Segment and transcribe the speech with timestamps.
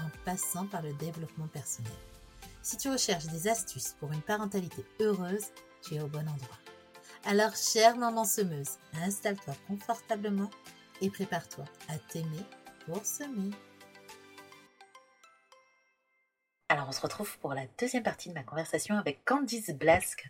[0.00, 1.92] en passant par le développement personnel.
[2.62, 5.46] Si tu recherches des astuces pour une parentalité heureuse,
[5.82, 6.58] tu es au bon endroit.
[7.26, 10.50] Alors, chère maman semeuse, installe-toi confortablement
[11.00, 12.44] et prépare-toi à t'aimer
[12.86, 13.50] pour semer.
[16.68, 20.28] Alors, on se retrouve pour la deuxième partie de ma conversation avec Candice Blasque.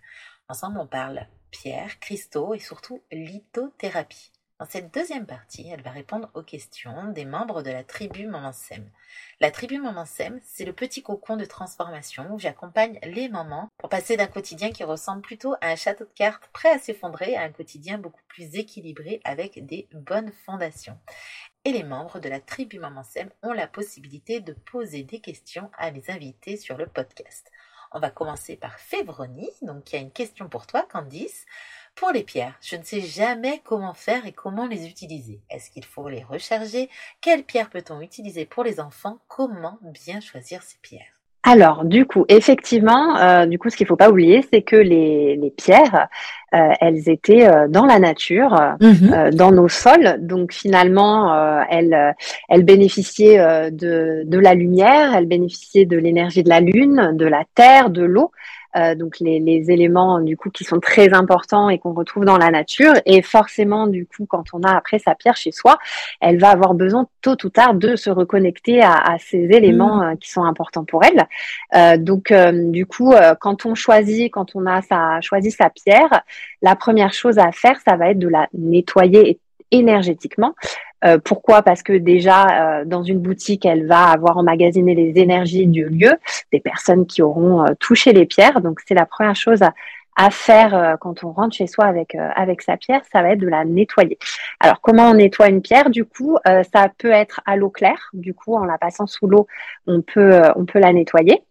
[0.48, 4.32] Ensemble, on parle pierre, cristaux et surtout lithothérapie.
[4.64, 8.54] Dans cette deuxième partie, elle va répondre aux questions des membres de la tribu Maman
[8.54, 8.90] Sem.
[9.38, 13.90] La tribu Maman Sem, c'est le petit cocon de transformation où j'accompagne les mamans pour
[13.90, 17.42] passer d'un quotidien qui ressemble plutôt à un château de cartes prêt à s'effondrer à
[17.42, 20.98] un quotidien beaucoup plus équilibré avec des bonnes fondations.
[21.66, 25.70] Et les membres de la tribu Maman Sem ont la possibilité de poser des questions
[25.76, 27.50] à mes invités sur le podcast.
[27.96, 31.46] On va commencer par Févronie, donc y a une question pour toi, Candice.
[31.94, 35.40] Pour les pierres, je ne sais jamais comment faire et comment les utiliser.
[35.48, 36.90] Est-ce qu'il faut les recharger?
[37.20, 39.18] Quelles pierres peut-on utiliser pour les enfants?
[39.28, 41.20] Comment bien choisir ces pierres?
[41.44, 45.54] Alors, du coup, effectivement, euh, du coup, ce qu'il faut pas oublier, c'est que les
[45.56, 46.08] pierres,
[46.54, 49.30] euh, elles étaient euh, dans la nature, mhm.
[49.32, 50.16] dans nos sols.
[50.20, 52.14] Donc, finalement, elles,
[52.48, 57.44] elles bénéficiaient de, de la lumière, elles bénéficiaient de l'énergie de la lune, de la
[57.54, 58.30] terre, de l'eau.
[58.76, 62.38] Euh, donc les, les, éléments du coup qui sont très importants et qu'on retrouve dans
[62.38, 62.94] la nature.
[63.06, 65.78] Et forcément, du coup, quand on a après sa pierre chez soi,
[66.20, 70.02] elle va avoir besoin tôt ou tard de se reconnecter à, à ces éléments mmh.
[70.02, 71.26] euh, qui sont importants pour elle.
[71.74, 76.22] Euh, donc euh, du coup, quand on choisit, quand on a sa, choisi sa pierre,
[76.62, 79.38] la première chose à faire, ça va être de la nettoyer
[79.70, 80.54] énergétiquement.
[81.04, 81.62] Euh, pourquoi?
[81.62, 86.12] Parce que déjà, euh, dans une boutique, elle va avoir emmagasiné les énergies du lieu,
[86.52, 88.60] des personnes qui auront euh, touché les pierres.
[88.60, 89.72] Donc, c'est la première chose à,
[90.30, 92.16] faire quand on rentre chez soi avec,
[92.60, 94.16] sa pierre, ça va être de la nettoyer.
[94.60, 95.90] Alors, comment on nettoie une pierre?
[95.90, 98.10] Du coup, ça peut être à l'eau claire.
[98.12, 99.48] Du coup, en la passant sous l'eau,
[99.88, 100.30] on peut
[100.76, 101.42] la nettoyer.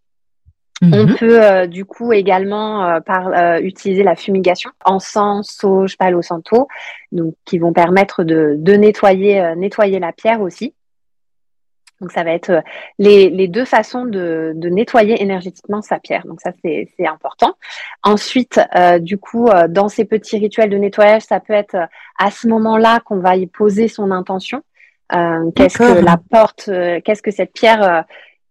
[0.92, 1.16] On mhm.
[1.16, 6.68] peut euh, du coup également euh, par, euh, utiliser la fumigation, encens, sauge, palo santo,
[7.12, 10.74] donc qui vont permettre de, de nettoyer, nettoyer la pierre aussi.
[12.02, 12.62] Donc ça va être
[13.00, 16.26] les, les deux façons de, de, nettoyer énergétiquement sa pierre.
[16.26, 17.54] Donc ça c'est important.
[18.02, 18.60] Ensuite,
[19.00, 21.78] du coup, dans ces petits rituels de nettoyage, ça peut être
[22.20, 24.64] à ce moment-là qu'on va y poser son intention.
[25.56, 26.70] qu'est-ce que la porte,
[27.06, 28.02] qu'est-ce que cette pierre euh,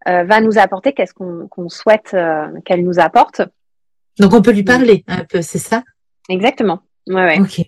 [0.07, 3.43] va nous apporter, qu'est-ce qu'on souhaite euh, qu'elle nous apporte.
[4.19, 5.83] Donc on peut lui parler un peu, c'est ça?
[6.29, 6.81] Exactement.
[7.07, 7.41] Ouais, ouais.
[7.41, 7.61] Ok.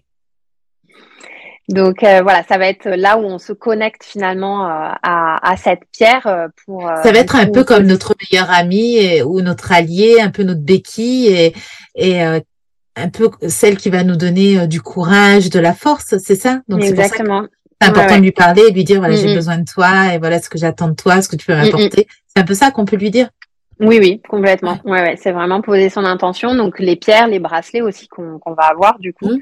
[1.68, 5.80] Donc euh, voilà, ça va être là où on se connecte finalement à, à, cette
[5.92, 6.82] pierre pour.
[6.82, 10.60] ça va être un peu comme notre meilleur ami ou notre allié, un peu notre
[10.60, 11.54] béquille et,
[11.94, 16.60] et un peu celle qui va nous donner du courage, de la force, c'est ça?
[16.68, 17.46] Donc Exactement.
[17.80, 20.40] C'est important de lui parler et lui dire voilà, j'ai besoin de toi et voilà
[20.40, 22.06] ce que j'attends de toi, ce que tu peux m'apporter.
[22.26, 23.28] C'est un peu ça qu'on peut lui dire.
[23.80, 24.78] Oui, oui, complètement.
[24.84, 26.54] Ouais, ouais, c'est vraiment poser son intention.
[26.54, 29.28] Donc les pierres, les bracelets aussi qu'on va avoir du coup.
[29.28, 29.40] Mmh.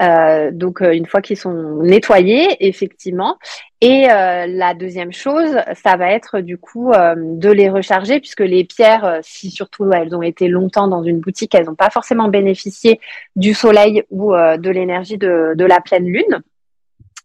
[0.00, 3.36] Euh, donc euh, une fois qu'ils sont nettoyés, effectivement.
[3.80, 8.40] Et euh, la deuxième chose, ça va être du coup euh, de les recharger puisque
[8.40, 12.28] les pierres, si surtout elles ont été longtemps dans une boutique, elles n'ont pas forcément
[12.28, 13.00] bénéficié
[13.36, 16.42] du soleil ou de l'énergie de, de la pleine lune.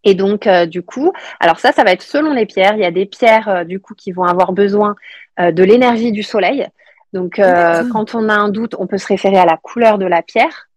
[0.06, 2.76] Et donc, euh, du coup, alors ça, ça va être selon les pierres.
[2.76, 4.96] Il y a des pierres, euh, du coup, qui vont avoir besoin
[5.40, 6.68] euh, de l'énergie du soleil.
[7.12, 10.22] Donc, quand on a un doute, on peut se référer à la couleur de la
[10.22, 10.68] pierre.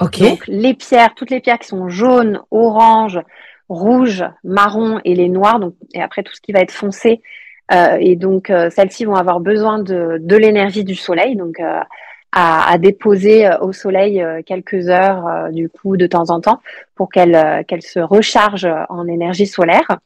[0.00, 0.20] Ok.
[0.20, 3.20] Donc, les pierres, toutes les pierres qui sont jaunes, orange,
[3.68, 5.58] rouge, marron et les noires.
[5.58, 7.20] Donc, et après, tout ce qui va être foncé.
[7.72, 11.34] et donc, celles-ci vont avoir besoin de, de l'énergie du soleil.
[11.34, 11.60] Donc,
[12.32, 16.60] à, déposer euh, au soleil euh, quelques heures euh, du coup de temps en temps
[16.94, 19.98] pour qu'elle qu'elle se recharge en énergie solaire.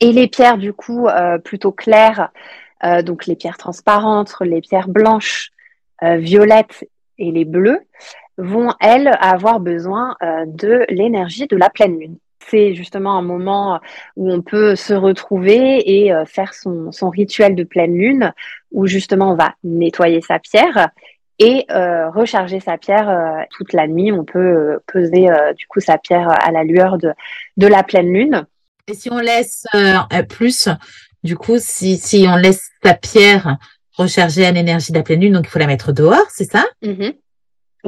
[0.00, 1.08] Et les pierres du coup
[1.42, 2.30] plutôt claires,
[3.02, 5.52] donc les pierres transparentes, les pierres blanches,
[6.02, 6.86] violettes
[7.16, 7.80] et les bleues,
[8.36, 12.18] vont elles avoir besoin de l'énergie de la pleine lune
[12.48, 13.80] c'est justement un moment
[14.14, 18.32] où on peut se retrouver et faire son, son, rituel de pleine lune,
[18.70, 20.90] où justement on va nettoyer sa pierre
[21.38, 24.12] et euh, recharger sa pierre euh, toute la nuit.
[24.12, 27.12] On peut euh, peser du coup sa pierre à la lueur de,
[27.56, 28.46] de la pleine lune.
[28.88, 29.66] Et si on laisse
[30.28, 30.68] plus
[31.24, 33.56] du coup, si, si on laisse la pierre
[33.94, 36.64] recharger à l'énergie de la pleine lune, donc il faut la mettre dehors, c'est ça?
[36.84, 37.14] Mm-hmm.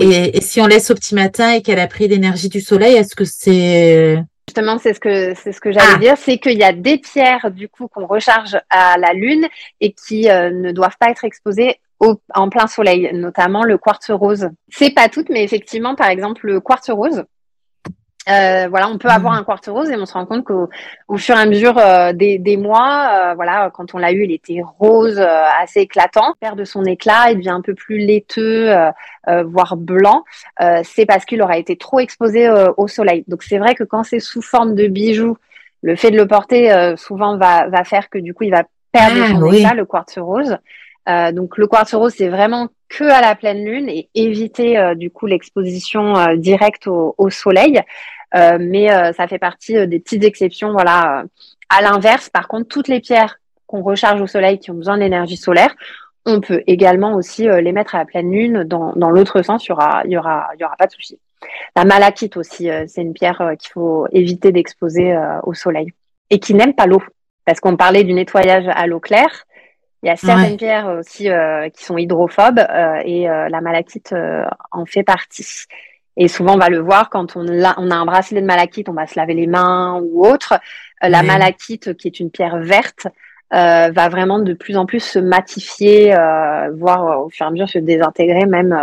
[0.00, 3.14] et, si on laisse au petit matin et qu'elle a pris l'énergie du soleil, est-ce
[3.14, 4.18] que c'est
[4.48, 5.98] Justement, c'est ce que c'est ce que j'allais ah.
[5.98, 9.46] dire, c'est qu'il y a des pierres du coup qu'on recharge à la lune
[9.82, 14.50] et qui euh, ne doivent pas être exposées en plein soleil, notamment le quartz rose.
[14.68, 17.24] C'est pas toutes, mais effectivement, par exemple, le quartz rose,
[18.28, 19.38] euh, voilà, on peut avoir mm.
[19.38, 20.68] un quartz rose et on se rend compte qu'au
[21.08, 24.24] au fur et à mesure euh, des, des, mois, euh, voilà, quand on l'a eu,
[24.24, 26.34] il était rose, assez éclatant.
[26.40, 28.74] Perd de son éclat, il devient un peu plus laiteux,
[29.26, 30.24] voire blanc.
[30.82, 33.24] c'est parce qu'il aura été trop exposé au soleil.
[33.28, 35.36] Donc c'est vrai que quand c'est sous forme de bijoux,
[35.82, 39.16] le fait de le porter souvent va, va faire que du coup il va perdre
[39.22, 40.58] ah, son éclat, le quartz rose.
[41.32, 45.26] Donc le quartz rose, c'est vraiment que à la pleine lune et éviter du coup
[45.26, 47.82] l'exposition directe au, au soleil.
[48.34, 50.72] Euh, mais euh, ça fait partie euh, des petites exceptions.
[50.72, 51.24] Voilà.
[51.70, 55.36] À l'inverse, par contre, toutes les pierres qu'on recharge au soleil qui ont besoin d'énergie
[55.36, 55.74] solaire,
[56.24, 58.64] on peut également aussi les mettre à la pleine lune.
[58.64, 60.92] Dans, dans l'autre sens, il y aura, il y aura, il y aura pas de
[60.92, 61.18] souci.
[61.76, 65.92] La malachite aussi, c'est une pierre qu'il faut éviter d'exposer au soleil
[66.28, 67.02] et qui n'aime pas l'eau.
[67.44, 69.44] Parce qu'on parlait du nettoyage à l'eau claire.
[70.02, 71.28] Il y a certaines pierres aussi
[71.74, 72.60] qui sont hydrophobes
[73.04, 74.14] et la malachite
[74.70, 75.66] en fait partie.
[76.20, 78.88] Et souvent, on va le voir quand on a, on a un bracelet de malachite,
[78.88, 80.54] on va se laver les mains ou autre.
[81.04, 83.06] Euh, la malachite, qui est une pierre verte,
[83.54, 87.50] euh, va vraiment de plus en plus se matifier, euh, voire au fur et à
[87.50, 88.76] mesure se désintégrer même.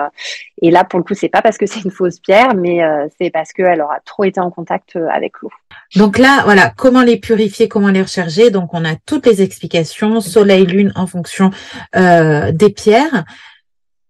[0.62, 2.82] et là, pour le coup, c'est pas parce que c'est une fausse pierre, mais
[3.20, 5.52] c'est parce qu'elle aura trop été en contact avec l'eau.
[5.96, 8.50] Donc là, voilà, comment les purifier, comment les recharger?
[8.50, 11.52] Donc on a toutes les explications, soleil, lune, en fonction
[11.94, 13.26] des pierres.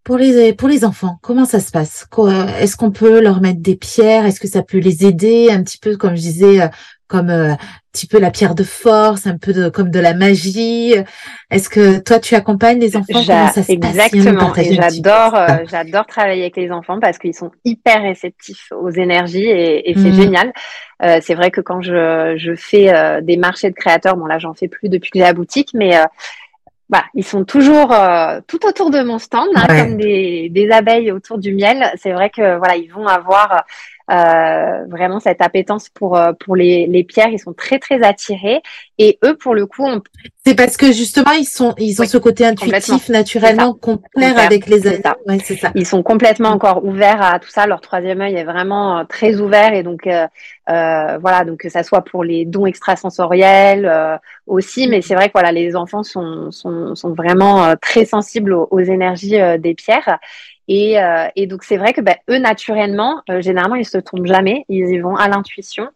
[0.05, 2.07] Pour les, pour les enfants, comment ça se passe?
[2.59, 4.27] Est-ce qu'on peut leur mettre des pierres?
[4.27, 5.49] Est-ce que ça peut les aider?
[5.49, 6.67] Un petit peu, comme je disais, euh,
[7.07, 7.55] comme euh,
[7.95, 10.93] petit peu la pierre de force, un peu de, comme de la magie
[11.49, 13.21] Est-ce que toi, tu accompagnes les enfants?
[13.25, 14.53] Comment ça se Exactement.
[14.55, 19.89] J'adore, euh, j'adore travailler avec les enfants parce qu'ils sont hyper réceptifs aux énergies et,
[19.89, 20.21] et c'est mmh.
[20.21, 20.53] génial.
[21.21, 24.67] c'est vrai que quand je, je fais des marchés de créateurs, bon là, j'en fais
[24.67, 25.97] plus depuis que j'ai la boutique, mais
[26.89, 31.11] bah, ils sont toujours euh, tout autour de mon stand, hein, comme des, des, abeilles
[31.11, 31.91] autour du miel.
[31.97, 33.65] C'est vrai que voilà, ils vont avoir
[34.11, 37.29] euh, vraiment cette appétence pour euh, pour les, les pierres.
[37.29, 38.61] Ils sont très très attirés.
[38.99, 39.87] Et eux pour le coup,
[40.45, 44.87] c'est parce que justement ils sont ils ont ce côté intuitif naturellement complet avec les
[44.87, 45.71] ouais, c'est ça.
[45.73, 47.65] Ils sont complètement encore ouverts à tout ça.
[47.65, 49.73] Leur troisième œil est vraiment euh, très ouvert.
[49.73, 50.27] Et donc euh,
[50.67, 51.43] voilà.
[51.43, 53.91] Donc que ça soit pour les dons extrasensoriels
[54.45, 58.67] aussi, mais c'est vrai que voilà les enfants sont sont, sont vraiment très sensibles aux,
[58.69, 60.19] aux énergies des pierres.
[60.67, 64.25] Et, euh, et donc c'est vrai que bah, eux naturellement, euh, généralement ils se trompent
[64.25, 65.89] jamais, ils y vont à l'intuition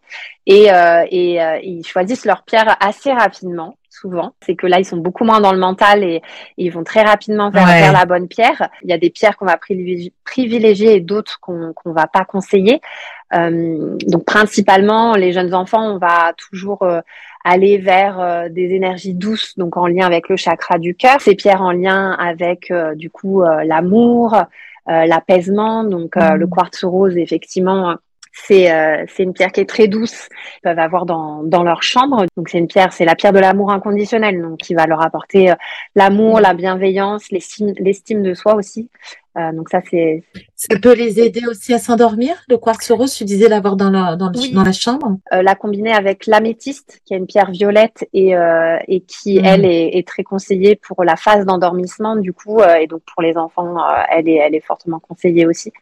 [0.46, 3.76] et, euh, et ils choisissent leur pierre assez rapidement.
[3.88, 6.22] Souvent, c'est que là ils sont beaucoup moins dans le mental et,
[6.56, 8.70] ils vont très rapidement vers, la bonne pierre.
[8.82, 9.58] Il y a des pierres qu'on va
[10.24, 12.80] privilégier et d'autres qu'on qu'on va pas conseiller.
[13.32, 16.86] donc principalement les jeunes enfants, on va toujours
[17.44, 21.20] aller vers des énergies douces, donc en lien avec le chakra du cœur.
[21.20, 24.36] Ces pierres en lien avec du coup l'amour,
[24.86, 25.84] l'apaisement.
[25.84, 26.50] Donc le mmh.
[26.50, 27.96] quartz rose, effectivement,
[28.32, 30.28] c'est euh, c'est une pierre qui est très douce.
[30.58, 32.26] Ils peuvent avoir dans dans leur chambre.
[32.36, 35.52] Donc c'est une pierre, c'est la pierre de l'amour inconditionnel, donc qui va leur apporter
[35.94, 36.42] l'amour, mmh.
[36.42, 38.88] la bienveillance, l'estime de soi aussi.
[39.38, 40.24] Euh, donc ça, c'est.
[40.56, 42.34] Ça peut les aider aussi à s'endormir.
[42.48, 45.18] Le quartz rose, tu disais l'avoir dans la dans, dans la chambre.
[45.32, 49.44] Euh, la combiner avec l'améthyste, qui est une pierre violette et euh, et qui mmh.
[49.44, 53.36] elle est, est, très conseillée pour la phase d'endormissement du coup et donc pour les
[53.36, 53.76] enfants,
[54.10, 55.72] elle est elle est fortement conseillée aussi.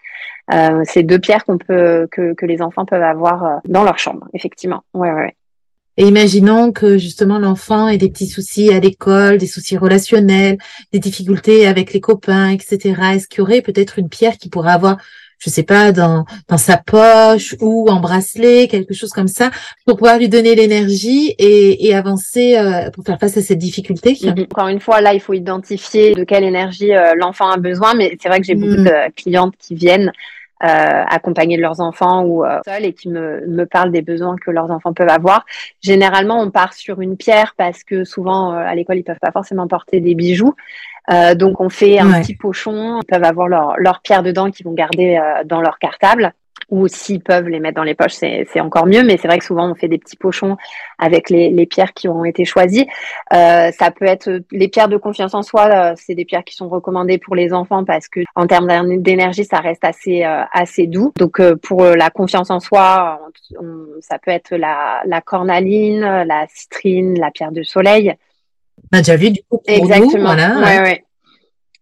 [0.84, 4.82] c'est deux pierres qu'on peut que que les enfants peuvent avoir dans leur chambre, effectivement.
[4.92, 5.14] Ouais ouais.
[5.14, 5.37] ouais.
[5.98, 10.56] Et imaginons que justement l'enfant ait des petits soucis à l'école, des soucis relationnels,
[10.92, 12.94] des difficultés avec les copains, etc.
[13.14, 14.98] Est-ce qu'il y aurait peut-être une pierre qui pourrait avoir,
[15.40, 19.50] je sais pas, dans, dans sa poche ou en bracelet, quelque chose comme ça,
[19.86, 24.16] pour pouvoir lui donner l'énergie et, et avancer euh, pour faire face à cette difficulté?
[24.22, 24.46] Mhm.
[24.52, 28.16] Encore une fois, là, il faut identifier de quelle énergie euh, l'enfant a besoin, mais
[28.22, 28.84] c'est vrai que j'ai beaucoup mm.
[28.84, 30.12] de clientes qui viennent
[30.64, 34.50] euh, accompagner leurs enfants ou euh, seuls et qui me, me parlent des besoins que
[34.50, 35.44] leurs enfants peuvent avoir.
[35.80, 39.30] Généralement, on part sur une pierre parce que souvent euh, à l'école ils peuvent pas
[39.30, 40.54] forcément porter des bijoux.
[41.10, 44.66] Euh, donc on fait un petit pochon, ils peuvent avoir leur, leur pierre dedans qu'ils
[44.66, 46.34] vont garder dans leur cartable
[46.68, 49.02] ou s'ils peuvent les mettre dans les poches, c'est encore mieux.
[49.02, 50.56] Mais c'est vrai que souvent, on fait des petits pochons
[50.98, 52.86] avec les, les pierres qui ont été choisies.
[53.32, 55.68] Euh, ça peut être les pierres de confiance en soi.
[55.72, 59.44] Euh, c'est des pierres qui sont recommandées pour les enfants parce que en termes d'énergie,
[59.44, 61.12] ça reste assez euh, assez doux.
[61.16, 63.20] Donc euh, pour la confiance en soi,
[64.00, 68.14] ça peut être la, la cornaline, la citrine, la pierre de soleil.
[68.92, 70.34] On a déjà vu du coup pour Exactement.
[70.34, 70.98] Nous, voilà.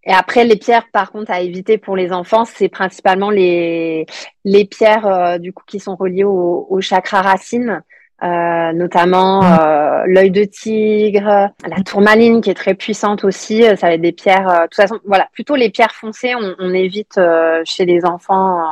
[0.06, 4.06] Et après, les pierres, par contre, à éviter pour les enfants, c'est principalement les,
[4.44, 7.82] les pierres euh, du coup qui sont reliées au, au chakra racine.
[8.22, 9.58] Euh, notamment mm.
[9.60, 13.62] euh, l'œil de tigre, la tourmaline qui est très puissante aussi.
[13.62, 14.46] Ça va être des pierres.
[14.46, 17.20] de toute façon, voilà, plutôt les pierres foncées, on, on évite
[17.64, 18.62] chez les enfants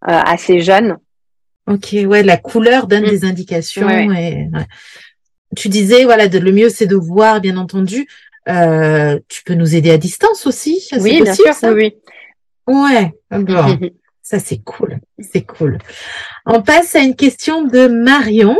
[0.00, 0.96] assez jeunes.
[1.68, 3.10] Ok, ouais, la couleur donne mm.
[3.10, 3.88] des indications.
[3.88, 4.48] Et,
[5.54, 8.08] Tu disais, voilà, de, le mieux c'est de voir, bien entendu.
[8.46, 10.86] Tu peux nous aider à distance aussi.
[10.98, 11.94] Oui, bien sûr, ça oui.
[12.66, 13.76] Ouais, d'accord.
[14.22, 15.00] Ça, c'est cool.
[15.18, 15.78] C'est cool.
[16.46, 18.56] On passe à une question de Marion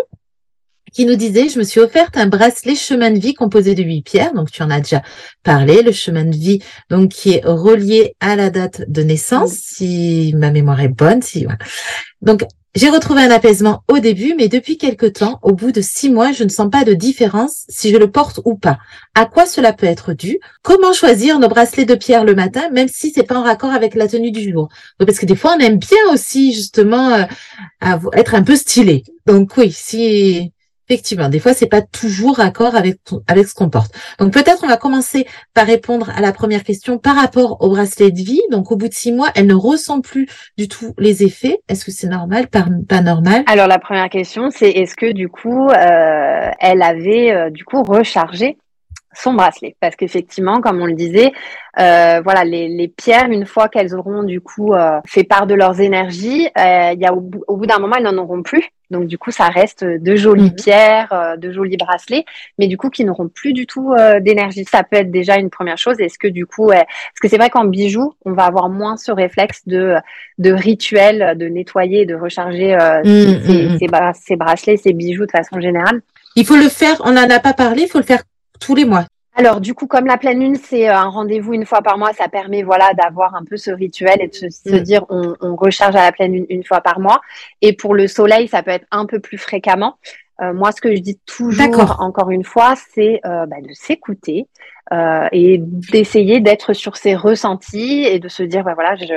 [0.93, 4.03] qui nous disait, je me suis offerte un bracelet chemin de vie composé de huit
[4.03, 4.35] pierres.
[4.35, 5.03] Donc, tu en as déjà
[5.43, 5.83] parlé.
[5.83, 6.61] Le chemin de vie,
[6.91, 11.47] donc, qui est relié à la date de naissance, si ma mémoire est bonne, si.
[12.21, 16.11] Donc, j'ai retrouvé un apaisement au début, mais depuis quelque temps, au bout de six
[16.11, 18.79] mois, je ne sens pas de différence si je le porte ou pas.
[19.15, 20.39] À quoi cela peut être dû?
[20.63, 23.95] Comment choisir nos bracelets de pierre le matin, même si c'est pas en raccord avec
[23.95, 24.69] la tenue du jour?
[24.99, 29.05] Parce que des fois, on aime bien aussi justement euh, être un peu stylé.
[29.27, 30.53] Donc oui, si
[30.89, 33.95] Effectivement, des fois, c'est pas toujours accord avec avec ce qu'on porte.
[34.19, 38.11] Donc peut-être on va commencer par répondre à la première question par rapport au bracelet
[38.11, 38.43] de vie.
[38.51, 41.61] Donc au bout de six mois, elle ne ressent plus du tout les effets.
[41.69, 43.45] Est-ce que c'est normal, pas, normal?
[43.47, 47.83] Alors la première question, c'est est-ce que du coup, euh, elle avait euh, du coup
[47.83, 48.59] rechargé
[49.15, 49.77] son bracelet?
[49.81, 51.33] Parce qu'effectivement comme on le disait
[51.81, 54.75] euh, voilà les, pierres une fois qu'elles auront du coup
[55.07, 58.19] fait part de leurs énergies il y a au au bout d'un moment elles n'en
[58.19, 60.55] auront plus donc du coup, ça reste de jolies mhm.
[60.55, 62.25] pierres, euh, de jolis bracelets,
[62.59, 64.65] mais du coup qui n'auront plus du tout euh, d'énergie.
[64.65, 66.01] Ça peut être déjà une première chose.
[66.01, 69.13] Est-ce que du coup, parce que c'est vrai qu'en bijoux, on va avoir moins ce
[69.13, 69.97] réflexe de
[70.39, 73.79] de rituel, de nettoyer, de recharger euh, mhm, mhm.
[73.79, 76.03] ses, bracelets, ses bijoux de façon générale.
[76.37, 77.01] Il faut le faire.
[77.05, 77.83] On n'en a pas parlé.
[77.83, 78.23] Il faut le faire
[78.61, 79.05] tous les mois.
[79.37, 82.13] Alors du coup, comme la pleine lune, c'est euh, un rendez-vous une fois par mois,
[82.13, 84.81] ça permet voilà d'avoir un peu ce rituel et de se, mm.
[84.81, 87.21] dire on, on, recharge à la pleine lune une fois par mois.
[87.61, 89.97] Et pour le soleil, ça peut être un peu plus fréquemment.
[90.43, 94.49] Euh, moi, ce que je dis toujours, encore une fois, c'est euh, bah, de s'écouter
[94.93, 99.15] euh, et d'essayer d'être sur ses ressentis et de se dire bah, voilà, je,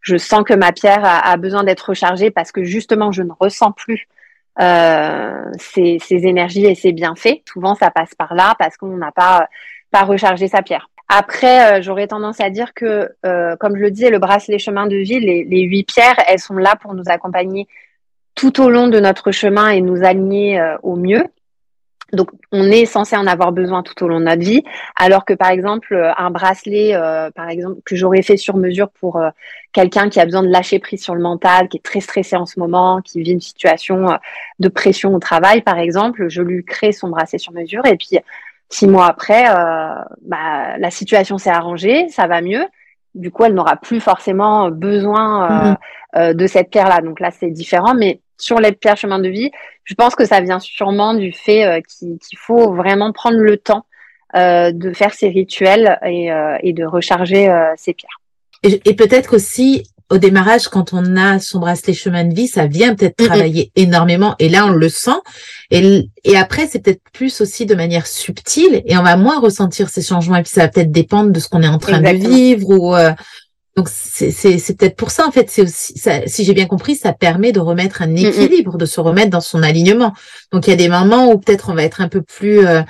[0.00, 3.32] je sens que ma pierre a, a besoin d'être rechargée parce que justement, je ne
[3.38, 4.06] ressens plus
[4.60, 7.42] euh, ces, énergies et ces bienfaits.
[7.50, 9.48] Souvent, ça passe par là parce qu'on n'a pas,
[9.90, 10.90] pas rechargé sa pierre.
[11.08, 14.86] Après, euh, j'aurais tendance à dire que, euh, comme je le disais, le bracelet chemin
[14.86, 17.66] de vie, les, les huit pierres, elles sont là pour nous accompagner
[18.34, 21.24] tout au long de notre chemin et nous aligner au mieux.
[22.12, 24.64] Donc, on est censé en avoir besoin tout au long de notre vie,
[24.96, 28.90] alors que par exemple, euh, un bracelet, euh, par exemple, que j'aurais fait sur mesure
[28.90, 29.30] pour euh,
[29.72, 32.46] quelqu'un qui a besoin de lâcher prise sur le mental, qui est très stressé en
[32.46, 34.18] ce moment, qui vit une situation
[34.58, 38.18] de pression au travail, par exemple, je lui crée son bracelet sur mesure et puis
[38.68, 39.44] six mois après,
[40.22, 42.64] bah, la situation s'est arrangée, ça va mieux.
[43.14, 45.76] Du coup, elle n'aura plus forcément besoin
[46.14, 46.34] mmh.
[46.34, 47.00] de cette pierre-là.
[47.00, 49.50] Donc là, c'est différent, mais sur les pierres chemin de vie,
[49.84, 53.86] je pense que ça vient sûrement du fait euh, qu'il faut vraiment prendre le temps
[54.36, 58.20] euh, de faire ces rituels et, euh, de recharger ces pierres.
[58.62, 62.96] Et, peut-être aussi au démarrage, quand on a son bracelet chemin de vie, ça vient
[62.96, 64.34] peut-être travailler énormément.
[64.40, 65.18] Et là on le sent.
[65.70, 68.82] Et, et après, c'est peut-être plus aussi de manière subtile.
[68.86, 70.36] Et on va moins ressentir ces changements.
[70.36, 72.94] Et puis ça va peut-être dépendre de ce qu'on est en train de vivre ou
[73.76, 77.12] donc c'est peut-être pour ça en fait, c'est aussi ça, si j'ai bien compris, ça
[77.12, 78.16] permet de remettre un mm, mm.
[78.16, 80.12] équilibre, de se remettre dans son alignement.
[80.52, 82.82] Donc il y a des moments où peut-être on va être un peu plus euh,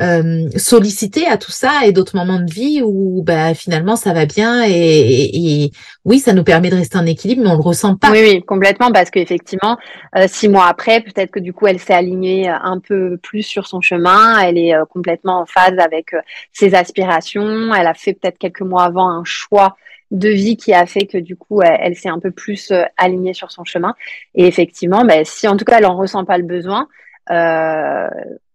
[0.00, 4.24] euh, sollicité à tout ça et d'autres moments de vie où bah, finalement ça va
[4.24, 5.70] bien et,
[6.06, 8.10] oui ça nous permet de rester en équilibre mais on le ressent pas.
[8.10, 9.76] Oui oui complètement parce qu'effectivement
[10.16, 13.66] euh, six mois après peut-être que du coup elle s'est alignée un peu plus sur
[13.66, 16.12] son chemin, elle est euh, complètement en phase avec
[16.52, 19.76] ses aspirations, elle a fait peut-être quelques mois avant un choix
[20.12, 23.34] de vie qui a fait que du coup elle, s'est un peu plus euh, alignée
[23.34, 23.94] sur son chemin.
[24.34, 26.86] Et effectivement, bah, si en tout cas elle en ressent pas le besoin,
[27.30, 28.08] euh,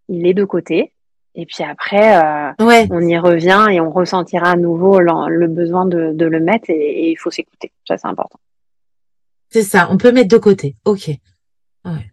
[0.07, 0.93] il est de côté.
[1.35, 6.13] Et puis après, euh, on y revient et on ressentira à nouveau le, besoin de,
[6.17, 7.71] le mettre et, il faut s'écouter.
[7.87, 8.39] Ça, c'est important.
[9.49, 10.75] C'est ça, on peut mettre de côté.
[10.85, 11.09] Ok.
[11.85, 12.11] Ouais.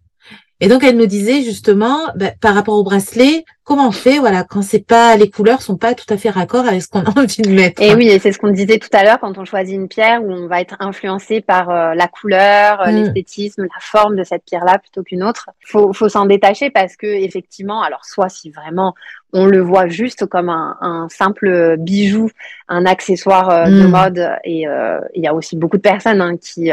[0.64, 4.44] Et donc elle nous disait justement, bah, par rapport au bracelet, comment on fait, voilà,
[4.44, 7.10] quand c'est pas les couleurs sont pas tout à fait raccord avec ce qu'on a
[7.20, 7.82] envie de mettre.
[7.82, 10.22] Et oui, et c'est ce qu'on disait tout à l'heure quand on choisit une pierre
[10.22, 12.96] où on va être influencé par euh, la couleur, euh, mm.
[12.96, 15.50] l'esthétisme, la forme de cette pierre-là plutôt qu'une autre.
[15.60, 18.94] Faut, faut s'en détacher parce que effectivement, alors soit si vraiment
[19.34, 22.30] on le voit juste comme un, simple bijou,
[22.68, 23.90] un accessoire euh, de mm.
[23.90, 24.64] mode, et
[25.14, 26.70] il y a aussi beaucoup de personnes hein, qui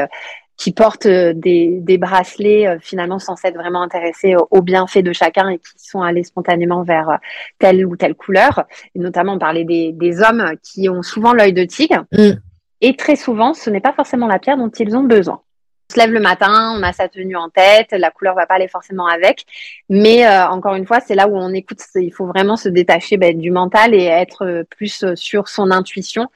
[0.61, 5.57] qui portent des, des bracelets finalement sans être vraiment intéressés aux, bienfaits de chacun et
[5.57, 7.17] qui sont allés spontanément vers
[7.57, 8.65] telle ou telle couleur.
[8.93, 12.05] Et notamment, on parlait des, des hommes qui ont souvent l'œil de tigre.
[12.11, 12.33] Mm.
[12.81, 15.41] Et très souvent, ce n'est pas forcément la pierre dont ils ont besoin.
[15.89, 18.53] On se lève le matin, on a sa tenue en tête, la couleur va pas
[18.53, 19.45] aller forcément avec.
[19.89, 21.79] Mais euh, encore une fois, c'est là où on écoute.
[21.95, 26.27] Il faut vraiment se détacher ben, du mental et être plus sur son intuition euh,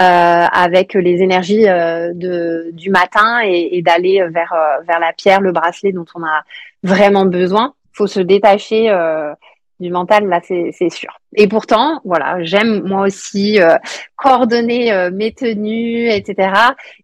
[0.00, 4.54] avec les énergies euh, de, du matin et, et d'aller vers,
[4.86, 6.42] vers la pierre, le bracelet dont on a
[6.82, 7.74] vraiment besoin.
[7.94, 8.90] Il faut se détacher
[9.80, 11.20] du mental, là, c'est sûr.
[11.34, 13.76] Et pourtant, voilà, j'aime moi aussi euh,
[14.16, 16.50] coordonner euh, mes tenues, etc.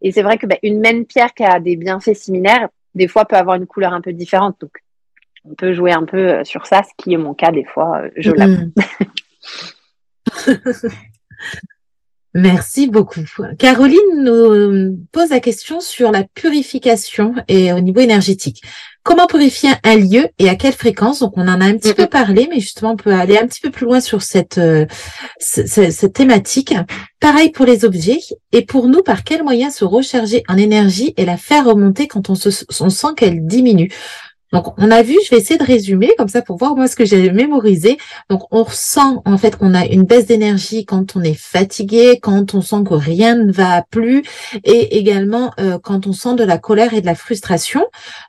[0.02, 3.26] Et c'est vrai que bah, une même pierre qui a des bienfaits similaires, des fois
[3.26, 4.56] peut avoir une couleur un peu différente.
[4.60, 4.72] Donc,
[5.44, 8.02] on peut jouer un peu euh, sur ça, ce qui est mon cas des fois,
[8.16, 8.72] je l'avoue.
[12.34, 13.24] Merci beaucoup.
[13.58, 18.60] Caroline nous pose la question sur la purification et au niveau énergétique.
[19.04, 21.20] Comment purifier un lieu et à quelle fréquence?
[21.20, 23.60] Donc, on en a un petit peu parlé, mais justement, on peut aller un petit
[23.60, 24.86] peu plus loin sur cette, euh,
[25.38, 26.74] cette, thématique.
[27.20, 28.18] Pareil pour les objets.
[28.50, 32.30] Et pour nous, par quel moyen se recharger en énergie et la faire remonter quand
[32.30, 32.48] on, se,
[32.80, 33.92] on sent qu'elle diminue?
[34.54, 36.94] Donc, on a vu, je vais essayer de résumer comme ça pour voir moi ce
[36.94, 37.98] que j'ai mémorisé.
[38.30, 42.54] Donc, on ressent en fait qu'on a une baisse d'énergie quand on est fatigué, quand
[42.54, 44.22] on sent que rien ne va plus
[44.62, 47.84] et également euh, quand on sent de la colère et de la frustration.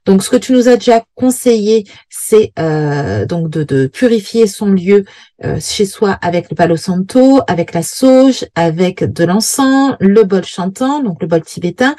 [0.07, 5.05] Donc, ce que tu nous as déjà conseillé, c'est euh, donc de, purifier son lieu
[5.43, 10.43] euh, chez soi avec le palo santo, avec la sauge, avec de l'encens, le bol
[10.43, 11.95] chantant, donc le bol tibétain,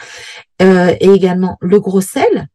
[0.58, 2.48] et également le gros sel.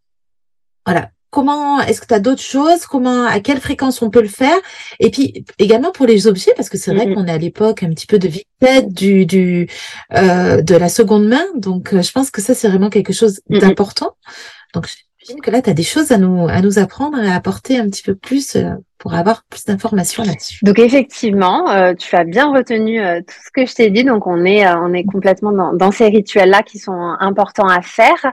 [0.85, 2.85] Voilà, comment est-ce que tu as d'autres choses?
[2.85, 4.55] Comment à quelle fréquence on peut le faire?
[4.99, 7.89] Et puis également pour les objets parce que c'est vrai qu'on est à l'époque un
[7.89, 9.67] petit peu de vitesse du du
[10.13, 13.39] euh, de la seconde main donc euh, je pense que ça c'est vraiment quelque chose
[13.49, 14.15] d'important
[14.73, 14.87] donc
[15.19, 17.79] j'imagine que là tu as des choses à nous à nous apprendre et à apporter
[17.79, 20.59] un petit peu plus euh, pour avoir plus d'informations là-dessus.
[20.63, 24.03] Donc effectivement, tu as bien retenu tout ce que je t'ai dit.
[24.03, 27.81] Donc on est on est complètement dans, dans ces rituels là qui sont importants à
[27.81, 28.31] faire.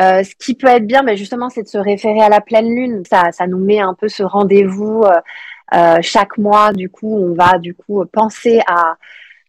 [0.00, 2.40] Euh, ce qui peut être bien, mais ben, justement, c'est de se référer à la
[2.40, 3.02] pleine lune.
[3.08, 5.12] Ça, ça nous met un peu ce rendez-vous euh,
[5.74, 6.72] euh chaque mois.
[6.72, 8.94] Du coup, on va du coup penser à,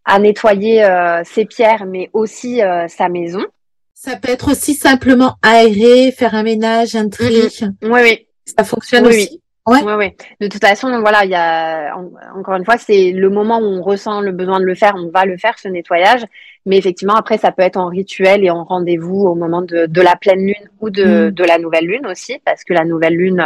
[0.05, 3.45] à nettoyer euh, ses pierres, mais aussi sa maison.
[3.93, 7.49] Ça peut être aussi simplement aérer, faire un ménage, un tri.
[7.81, 8.27] Oui, oui.
[8.57, 9.29] Ça fonctionne aussi.
[9.31, 9.95] Oui, ouais.
[9.95, 10.15] ouais.
[10.39, 11.95] De toute façon, voilà, il y a
[12.35, 15.09] encore une fois, c'est le moment où on ressent le besoin de le faire, on
[15.09, 16.25] va le faire ce nettoyage.
[16.65, 20.01] Mais effectivement, après, ça peut être en rituel et en rendez-vous au moment de, de
[20.01, 21.31] la pleine lune ou de, mm.
[21.31, 23.43] de, la nouvelle lune aussi, parce que la nouvelle lune,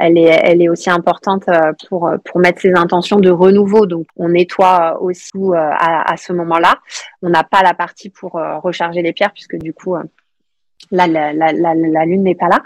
[0.00, 3.86] elle est, elle est aussi importante euh, pour, pour mettre ses intentions de renouveau.
[3.86, 6.76] Donc, on nettoie aussi euh, à, à ce moment-là.
[7.22, 9.94] On n'a pas la partie pour euh, recharger les pierres, puisque du coup,
[10.92, 12.62] Là, la, la, la, la lune n'est pas là.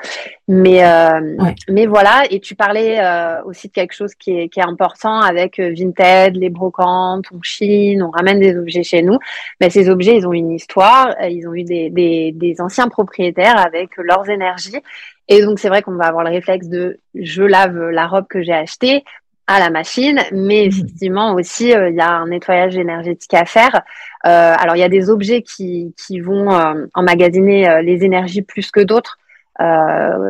[0.46, 1.38] Mais, euh,
[1.70, 5.20] mais voilà, et tu parlais euh, aussi de quelque chose qui est, qui est important
[5.20, 9.18] avec euh, Vinted, les brocantes, on chine, on ramène des objets chez nous.
[9.60, 13.58] Mais ces objets, ils ont une histoire, ils ont eu des, des, des anciens propriétaires
[13.58, 14.82] avec leurs énergies.
[15.28, 18.42] Et donc, c'est vrai qu'on va avoir le réflexe de je lave la robe que
[18.42, 19.02] j'ai achetée
[19.46, 20.68] à la machine, mais mmh.
[20.68, 23.82] effectivement aussi, il y a un nettoyage énergétique à faire.
[24.26, 28.42] Euh, alors, il y a des objets qui, qui vont euh, emmagasiner euh, les énergies
[28.42, 29.18] plus que d'autres.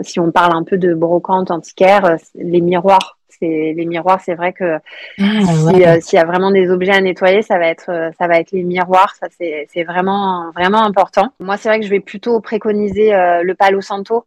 [0.03, 4.21] si on parle un peu de brocante antiquaire, les miroirs, c'est les miroirs.
[4.25, 4.79] C'est vrai que
[5.21, 8.51] ah, s'il y a vraiment des objets à nettoyer, ça va être ça va être
[8.53, 9.15] les miroirs.
[9.21, 11.33] Ça c'est vraiment vraiment important.
[11.39, 14.27] Moi, c'est vrai que je vais plutôt préconiser le Palo Santo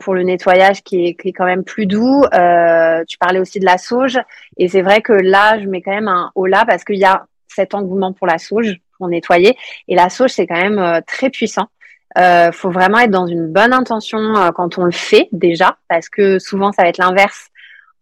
[0.00, 2.22] pour le nettoyage qui est, qui est, quand même plus doux.
[2.32, 4.18] Euh, tu parlais aussi de la sauge
[4.56, 7.04] et c'est vrai que là, je mets quand même un haut là parce qu'il y
[7.04, 9.56] a cet engouement pour la sauge nettoyer.
[9.88, 11.68] Et la sauge, c'est quand même euh, très puissant.
[12.18, 16.08] Euh, faut vraiment être dans une bonne intention euh, quand on le fait déjà, parce
[16.08, 17.48] que souvent ça va être l'inverse.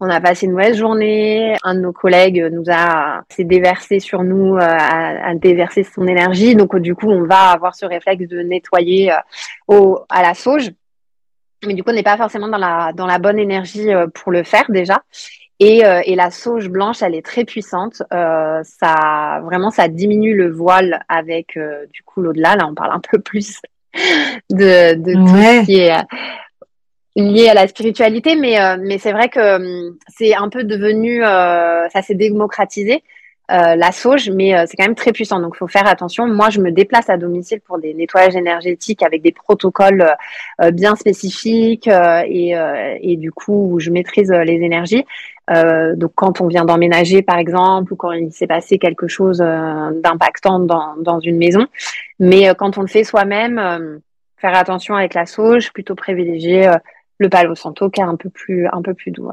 [0.01, 4.23] On a passé une mauvaise journée, un de nos collègues nous a s'est déversé sur
[4.23, 8.41] nous, euh, a, déversé son énergie, donc du coup on va avoir ce réflexe de
[8.41, 9.13] nettoyer
[9.67, 10.71] au, à la sauge.
[11.67, 15.03] Mais du coup on n'est pas forcément dans la bonne énergie pour le faire déjà.
[15.61, 18.03] Et, euh, et, la sauge blanche, elle est très puissante.
[18.13, 22.55] Euh, ça, vraiment, ça diminue le voile avec euh, du coup l'au-delà.
[22.55, 23.61] Là, on parle un peu plus
[24.51, 26.03] de, de tout ce qui est euh,
[27.17, 32.03] lié à la spiritualité, mais, mais c'est vrai que hum, c'est un peu devenu, ça
[32.03, 33.03] s'est démocratisé.
[33.51, 35.41] Euh, la sauge, mais euh, c'est quand même très puissant.
[35.41, 36.27] Donc, il faut faire attention.
[36.27, 40.07] Moi, je me déplace à domicile pour des nettoyages énergétiques avec des protocoles
[40.61, 42.55] euh, bien spécifiques et,
[43.01, 45.05] et, du coup, je maîtrise les énergies.
[45.49, 50.61] donc, quand on vient d'emménager, par exemple, ou quand il s'est passé quelque chose d'impactant
[50.61, 51.67] dans, dans, une maison.
[52.19, 54.01] Mais quand on le fait soi-même,
[54.37, 56.71] faire attention avec la sauge, plutôt privilégier
[57.19, 59.31] le palo santo qui est un peu plus un peu plus doux.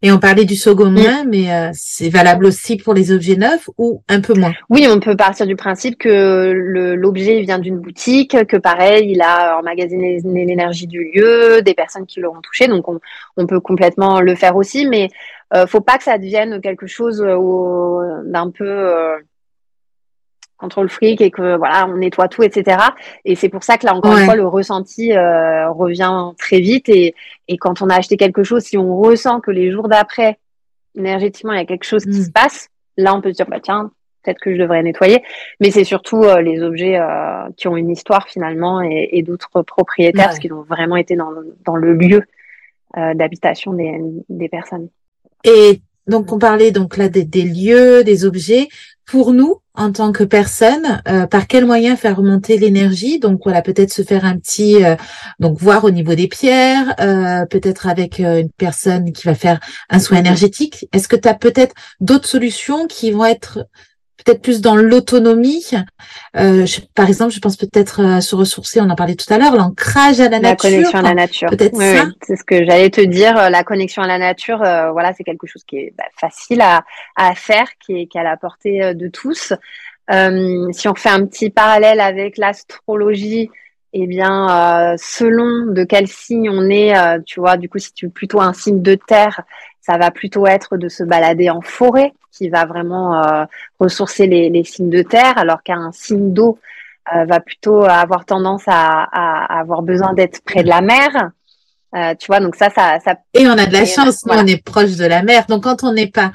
[0.00, 1.28] Et on parlait du Sogomien, mm.
[1.28, 4.52] mais euh, c'est valable aussi pour les objets neufs ou un peu moins?
[4.70, 6.52] Oui, on peut partir du principe que
[6.94, 12.20] l'objet vient d'une boutique, que pareil, il a emmagasiné l'énergie du lieu, des personnes qui
[12.20, 13.00] l'auront touché, donc on,
[13.36, 15.08] on, peut complètement le faire aussi, mais
[15.54, 18.94] euh, faut pas que ça devienne quelque chose euh, d'un peu
[20.58, 22.76] euh, contre le fric et que voilà, on nettoie tout, etc.
[23.24, 26.88] Et c'est pour ça que là, encore une fois, le ressenti euh, revient très vite.
[26.88, 27.14] Et,
[27.46, 30.38] et quand on a acheté quelque chose, si on ressent que les jours d'après,
[30.96, 32.24] énergétiquement, il y a quelque chose qui mm.
[32.24, 33.90] se passe, là, on peut se dire, bah tiens,
[34.22, 35.22] peut-être que je devrais nettoyer.
[35.60, 39.62] Mais c'est surtout euh, les objets euh, qui ont une histoire finalement et, et d'autres
[39.62, 41.30] propriétaires, parce qu'ils ont vraiment été dans,
[41.64, 42.22] dans le lieu
[43.14, 44.88] d'habitation des, des personnes.
[45.44, 48.68] Et donc on parlait donc là des, des lieux, des objets.
[49.08, 53.18] Pour nous, en tant que personne, euh, par quel moyen faire remonter l'énergie?
[53.18, 54.96] Donc voilà, peut-être se faire un petit, euh,
[55.40, 59.98] donc voir au niveau des pierres, euh, peut-être avec une personne qui va faire un
[59.98, 60.86] soin énergétique.
[60.92, 63.66] Est-ce que tu as peut-être d'autres solutions qui vont être
[64.24, 65.64] peut-être plus dans l'autonomie.
[66.36, 69.56] Euh, par exemple, je pense peut-être à se ressourcer, on en parlait tout à l'heure,
[69.56, 70.70] l'ancrage à la, nature.
[70.70, 71.50] La connexion à la nature.
[71.50, 72.04] Peut-être ça.
[72.26, 73.50] c'est ce que j'allais te dire.
[73.50, 76.84] La connexion à la nature, euh, voilà, c'est quelque chose qui est bah, facile à,
[77.16, 79.52] à, faire, qui est, qui est à la portée euh, de tous.
[80.10, 83.50] Euh, si on fait un petit parallèle avec l'astrologie,
[83.92, 87.92] eh bien, euh, selon de quel signe on est, euh, tu vois, du coup, si
[87.92, 89.42] tu es plutôt un signe de terre,
[89.88, 93.44] ça va plutôt être de se balader en forêt, qui va vraiment euh,
[93.80, 96.58] ressourcer les, les, signes de terre, alors qu'un signe d'eau
[97.14, 101.30] euh, va plutôt avoir tendance à, à avoir besoin d'être près de la mer.
[101.96, 103.14] Euh, tu vois, donc ça, ça, ça.
[103.32, 105.46] Et on a de la chance, nous, on est proche de la mer.
[105.48, 106.32] Donc quand on n'est pas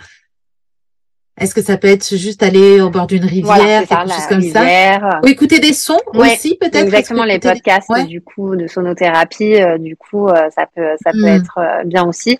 [1.40, 5.20] est-ce que ça peut être juste aller au bord d'une rivière, quelque chose comme ça?
[5.24, 6.76] Ou écouter des sons aussi, peut-être?
[6.76, 11.40] Exactement, les podcasts du coup de sonothérapie, du coup, ça peut ça peut hmm.
[11.40, 12.38] être bien aussi.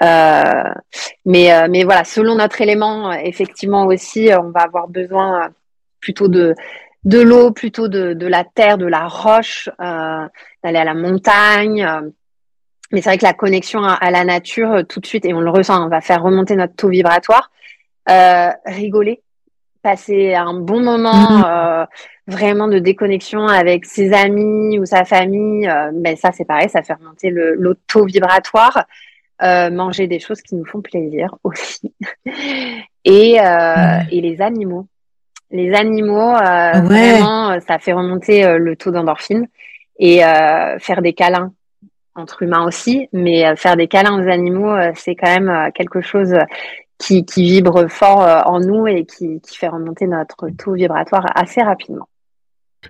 [0.00, 5.50] Mais mais voilà, selon notre élément, effectivement aussi, on va avoir besoin
[6.00, 6.54] plutôt de
[7.04, 11.86] de l'eau, plutôt de, de la terre, de la roche, d'aller à la montagne.
[12.92, 15.40] mais c'est vrai que la connexion à, à, la nature, tout de suite, et on
[15.40, 17.50] le ressent, on va faire remonter notre taux vibratoire.
[18.08, 19.22] Euh, rigoler,
[19.82, 21.84] passer un bon moment euh,
[22.26, 25.68] vraiment de déconnexion avec ses amis ou sa famille.
[25.68, 28.84] Euh, mais ça, c'est pareil, ça fait remonter l'auto vibratoire.
[29.42, 31.94] Manger des choses qui nous font plaisir aussi.
[33.04, 34.86] et, et les animaux.
[35.50, 39.48] Les animaux, vraiment, ça fait remonter le taux d'endorphine.
[39.98, 40.20] Et
[40.78, 41.52] faire des câlins
[42.14, 46.34] entre humains aussi, mais faire des câlins aux animaux, c'est quand même quelque chose
[47.00, 51.26] qui, qui vibre fort euh, en nous et qui, qui fait remonter notre taux vibratoire
[51.34, 52.08] assez rapidement.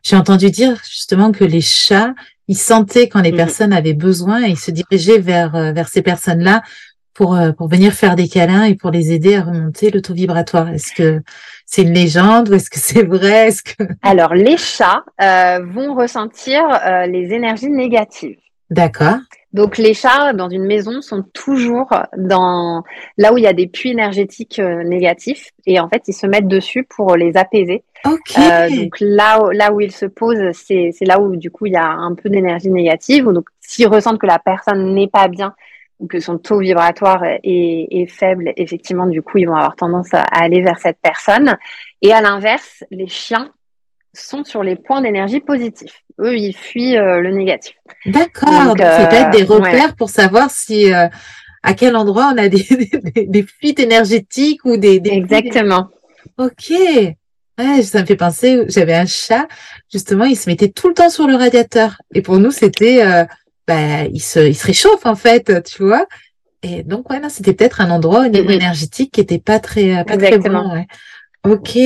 [0.02, 2.14] J'ai entendu dire justement que les chats,
[2.48, 3.36] ils sentaient quand les mhm.
[3.36, 6.62] personnes avaient besoin et ils se dirigeaient vers, euh, vers ces personnes-là
[7.20, 10.14] pour, euh, pour venir faire des câlins et pour les aider à remonter le taux
[10.14, 10.70] vibratoire.
[10.70, 11.20] Est-ce que
[11.66, 13.48] c'est une légende ou est-ce que c'est vrai?
[13.48, 13.84] Est-ce que...
[14.02, 18.38] Alors, les chats euh, vont ressentir euh, les énergies négatives.
[18.70, 19.18] D'accord.
[19.52, 22.84] Donc les chats dans une maison sont toujours dans
[23.16, 26.26] là où il y a des puits énergétiques euh, négatifs et en fait ils se
[26.26, 27.82] mettent dessus pour les apaiser.
[28.06, 31.72] Euh, donc là là où ils se posent c'est c'est là où du coup il
[31.72, 35.54] y a un peu d'énergie négative donc s'ils ressentent que la personne n'est pas bien
[35.98, 40.14] ou que son taux vibratoire est, est, faible effectivement du coup ils vont avoir tendance
[40.14, 41.58] à aller vers cette personne
[42.00, 43.50] et à l'inverse les chiens
[44.12, 46.02] sont sur les points d'énergie positifs.
[46.20, 47.74] Eux, ils fuient euh, le négatif.
[48.06, 48.50] D'accord.
[48.64, 51.08] Donc, c'est peut-être des euh, repères pour savoir si euh,
[51.62, 52.66] à quel endroit on a des,
[53.26, 55.88] des, fuites énergétiques ou des, Exactement.
[56.38, 56.72] Ok.
[57.58, 59.46] Ouais, ça me fait penser, j'avais un chat,
[59.92, 61.96] justement, il se mettait tout le temps sur le radiateur.
[62.14, 63.02] Et pour nous, c'était,
[63.66, 66.06] bah, il se, il se réchauffe, en fait, tu vois.
[66.62, 70.16] Et donc, ouais, c'était peut-être un endroit au niveau énergétique qui était pas très, pas
[70.16, 70.72] très bon.
[70.72, 70.86] Ouais.
[71.44, 71.78] Ok.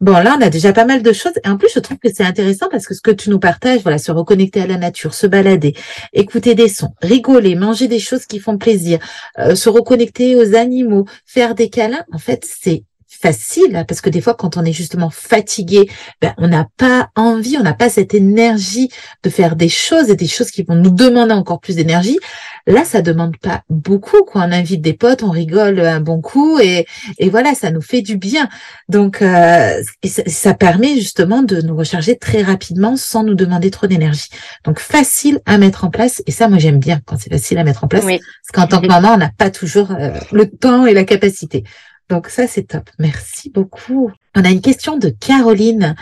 [0.00, 1.32] Bon, là, on a déjà pas mal de choses.
[1.44, 3.80] Et en plus, je trouve que c'est intéressant parce que ce que tu nous partages,
[3.82, 5.74] voilà, se reconnecter à la nature, se balader,
[6.12, 8.98] écouter des sons, rigoler, manger des choses qui font plaisir,
[9.38, 12.84] euh, se reconnecter aux animaux, faire des câlins, en fait, c'est
[13.20, 15.90] facile parce que des fois quand on est justement fatigué,
[16.22, 18.88] ben, on n'a pas envie, on n'a pas cette énergie
[19.22, 22.18] de faire des choses et des choses qui vont nous demander encore plus d'énergie.
[22.66, 24.22] Là, ça demande pas beaucoup.
[24.24, 24.42] Quoi.
[24.42, 26.86] On invite des potes, on rigole un bon coup et,
[27.18, 28.48] et voilà, ça nous fait du bien.
[28.88, 34.28] Donc, euh, ça, permet justement de nous recharger très rapidement sans nous demander trop d'énergie.
[34.64, 36.22] Donc, facile à mettre en place.
[36.26, 38.04] Et ça, moi, j'aime bien quand c'est facile à mettre en place.
[38.04, 38.20] Parce
[38.52, 41.64] qu'en tant que maman, on n'a pas toujours euh, le temps et la capacité.
[42.10, 42.90] Donc ça, c'est top.
[42.98, 44.10] Merci beaucoup.
[44.34, 45.94] On a une question de Caroline.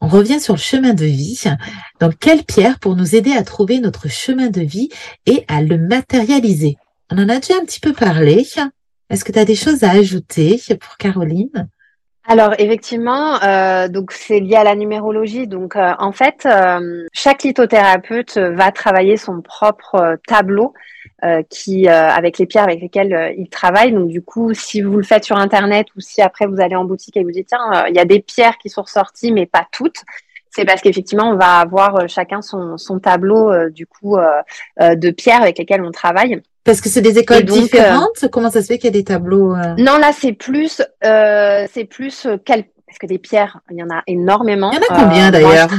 [0.00, 1.42] On revient sur le chemin de vie.
[2.00, 4.90] Donc, quelle pierre pour nous aider à trouver notre chemin de vie
[5.26, 6.76] et à le matérialiser?
[7.10, 8.46] On en a déjà un petit peu parlé.
[9.10, 11.68] Est-ce que tu as des choses à ajouter pour Caroline?
[12.30, 15.46] Alors effectivement, euh, donc c'est lié à la numérologie.
[15.46, 20.74] Donc euh, en fait, euh, chaque lithothérapeute va travailler son propre tableau
[21.48, 23.92] qui avec les pierres avec lesquelles il travaille.
[23.92, 26.84] Donc du coup, si vous le faites sur internet ou si après vous allez en
[26.84, 29.66] boutique et vous dites tiens, il y a des pierres qui sont ressorties mais pas
[29.72, 30.02] toutes.
[30.50, 34.16] C'est parce qu'effectivement, on va avoir chacun son, son tableau du coup
[34.78, 36.40] de pierres avec lesquelles on travaille.
[36.68, 38.28] Parce que c'est des écoles euh, différentes?
[38.30, 39.74] Comment ça se fait qu'il y a des tableaux euh?
[39.78, 42.64] Non, là c'est plus, euh, c'est plus quel...
[42.86, 44.70] parce que des pierres, il y en a énormément.
[44.72, 45.70] Il y en a combien d'ailleurs?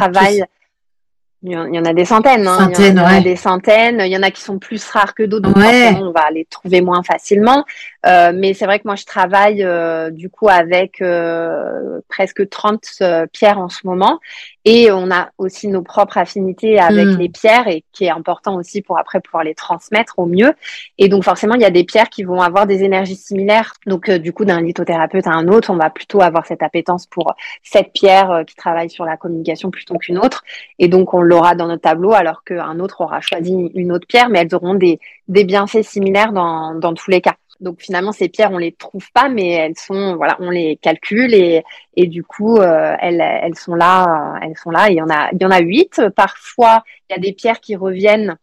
[1.42, 2.48] Il y en a des centaines.
[2.48, 2.70] Hein.
[2.78, 4.02] il y en a des centaines.
[4.06, 6.82] Il y en a qui sont plus rares que d'autres, donc on va les trouver
[6.82, 7.64] moins facilement.
[8.06, 13.02] Euh, mais c'est vrai que moi, je travaille euh, du coup avec euh, presque 30
[13.34, 14.20] pierres en ce moment.
[14.66, 17.18] Et on a aussi nos propres affinités avec hmm.
[17.18, 20.54] les pierres et qui est important aussi pour après pouvoir les transmettre au mieux.
[20.98, 23.74] Et donc forcément, il y a des pierres qui vont avoir des énergies similaires.
[23.86, 27.34] Donc du coup, d'un lithothérapeute à un autre, on va plutôt avoir cette appétence pour
[27.64, 30.44] cette pierre qui travaille sur la communication plutôt qu'une autre.
[30.78, 34.30] Et donc on l'aura dans notre tableau alors qu'un autre aura choisi une autre pierre,
[34.30, 37.36] mais elles auront des, des bienfaits similaires dans, dans tous les cas.
[37.60, 41.34] Donc finalement, ces pierres, on les trouve pas, mais elles sont, voilà, on les calcule
[41.34, 41.64] et,
[41.96, 44.90] et du coup, euh, elles, elles sont là, elles sont là.
[44.90, 46.02] il y en a, il y en a huit.
[46.16, 48.38] Parfois, il y a des pierres qui reviennent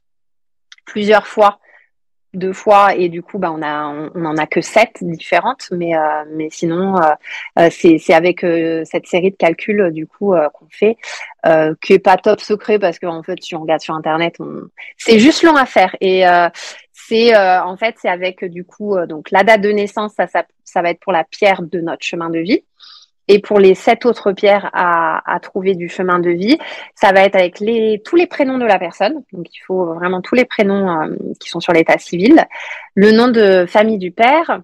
[0.84, 1.58] plusieurs fois,
[2.34, 5.96] deux fois, et du coup, bah, on a, on, en a que sept différentes, mais,
[5.96, 6.96] euh, mais sinon,
[7.58, 8.40] euh, c'est, c'est avec
[8.84, 10.96] cette série de calculs du coup qu'on fait,
[11.80, 14.68] qui est pas top secret parce qu'en fait, si on regarde sur internet, on...
[14.98, 16.24] c'est juste long à faire et
[17.08, 20.26] c'est euh, en fait c'est avec du coup euh, donc la date de naissance ça,
[20.26, 22.64] ça, va être pour la pierre de notre chemin de vie.
[23.28, 26.58] Et pour les sept autres pierres à, trouver du chemin de vie
[26.94, 29.24] ça va être avec les tous les prénoms de la personne.
[29.32, 32.44] Donc il faut vraiment tous les prénoms euh, qui sont sur l'état civil.
[32.94, 34.60] Le nom de famille du père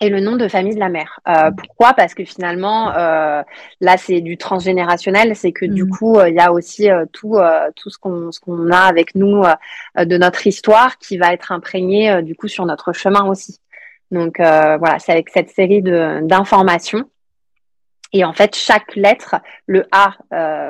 [0.00, 1.20] et le nom de famille de la mère.
[1.28, 1.92] Euh, pourquoi?
[1.92, 3.42] Parce que finalement, euh,
[3.80, 5.90] là, c'est du transgénérationnel, c'est que du mm.
[5.90, 8.78] coup, euh, il y a aussi euh, tout, euh, tout ce qu'on ce qu'on a
[8.78, 9.42] avec nous
[9.96, 13.60] de notre histoire qui va être imprégné du coup sur notre chemin aussi.
[14.10, 17.04] Donc voilà, c'est avec cette série de d'informations.
[18.12, 19.36] Et en fait, chaque lettre,
[19.66, 20.14] le A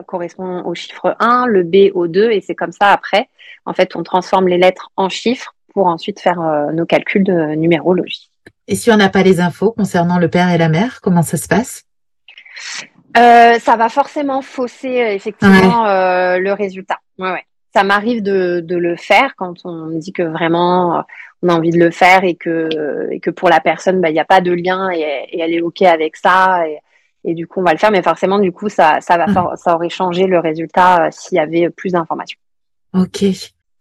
[0.06, 3.28] correspond au chiffre 1, le B au 2, et c'est comme ça après.
[3.64, 6.40] En fait, on transforme les lettres en chiffres pour ensuite faire
[6.72, 8.29] nos calculs de numérologie.
[8.70, 11.36] Et si on n'a pas les infos concernant le père et la mère, comment ça
[11.36, 11.82] se passe?
[13.16, 16.98] Euh, Ça va forcément fausser euh, effectivement euh, le résultat.
[17.18, 17.44] Ouais, ouais.
[17.74, 21.04] Ça m'arrive de, de, le faire quand on me dit que vraiment
[21.42, 24.12] on a envie de le faire et que, et que pour la personne, bah, il
[24.12, 26.68] n'y a pas de lien et, et, elle est OK avec ça.
[26.68, 26.78] Et,
[27.24, 27.90] et, du coup, on va le faire.
[27.90, 31.70] Mais forcément, du coup, ça, ça, va, ça aurait changé le résultat s'il y avait
[31.70, 32.38] plus d'informations.
[32.94, 33.24] Ok.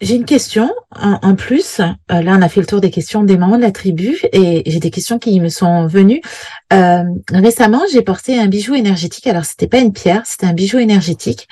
[0.01, 1.81] J'ai une question en, plus.
[1.81, 4.63] Euh, là, on a fait le tour des questions des membres de la tribu et
[4.65, 6.21] j'ai des questions qui me sont venues.
[6.71, 9.27] Euh, récemment, j'ai porté un bijou énergétique.
[9.27, 11.49] Alors, c'était pas une pierre, c'était un bijou énergétique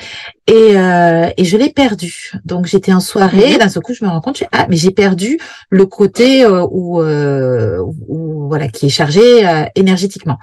[0.48, 2.32] et, euh, et je l'ai perdu.
[2.46, 3.54] Donc, j'étais en soirée.
[3.54, 3.58] Mhm.
[3.58, 8.48] D'un seul coup, je me rends compte, ah, mais j'ai perdu le côté où, où,
[8.48, 9.22] voilà, qui est chargé
[9.76, 10.38] énergétiquement.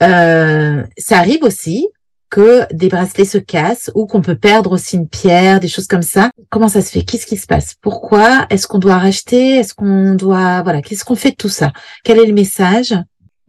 [0.00, 1.88] ça arrive aussi
[2.32, 6.02] que des bracelets se cassent ou qu'on peut perdre aussi une pierre, des choses comme
[6.02, 6.30] ça.
[6.48, 7.04] Comment ça se fait?
[7.04, 7.74] Qu'est-ce qui se passe?
[7.74, 9.56] Pourquoi Est-ce qu'on doit racheter?
[9.58, 11.72] Est-ce qu'on doit voilà Qu'est-ce qu'on fait de tout ça?
[12.04, 12.94] Quel est le message?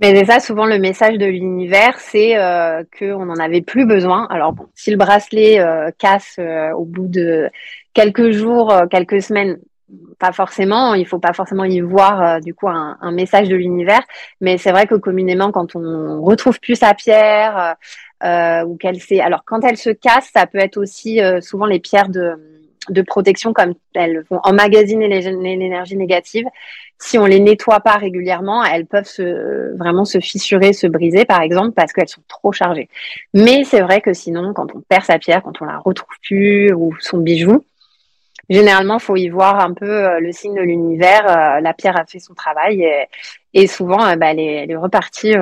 [0.01, 4.27] Mais ça, souvent le message de l'univers, c'est euh, qu'on n'en avait plus besoin.
[4.29, 7.49] Alors bon, si le bracelet euh, casse euh, au bout de
[7.93, 9.59] quelques jours, quelques semaines,
[10.19, 14.01] pas forcément, il faut pas forcément y voir du coup un, un message de l'univers,
[14.41, 17.75] mais c'est vrai que communément quand on retrouve plus sa pierre,
[18.23, 18.97] euh, ou qu'elle.
[19.21, 22.35] Alors quand elle se casse, ça peut être aussi euh, souvent les pierres de,
[22.89, 26.45] de protection comme elles vont emmagasiner l'énergie négative.
[26.99, 31.41] Si on les nettoie pas régulièrement, elles peuvent se, vraiment se fissurer, se briser par
[31.41, 32.87] exemple parce qu'elles sont trop chargées.
[33.33, 36.71] Mais c'est vrai que sinon, quand on perd sa pierre, quand on la retrouve plus
[36.71, 37.65] ou son bijou,
[38.49, 41.59] généralement, faut y voir un peu euh, le signe de l'univers.
[41.61, 43.07] La pierre a fait son travail et,
[43.53, 45.33] et souvent, bah, elle, est, elle, est, repartie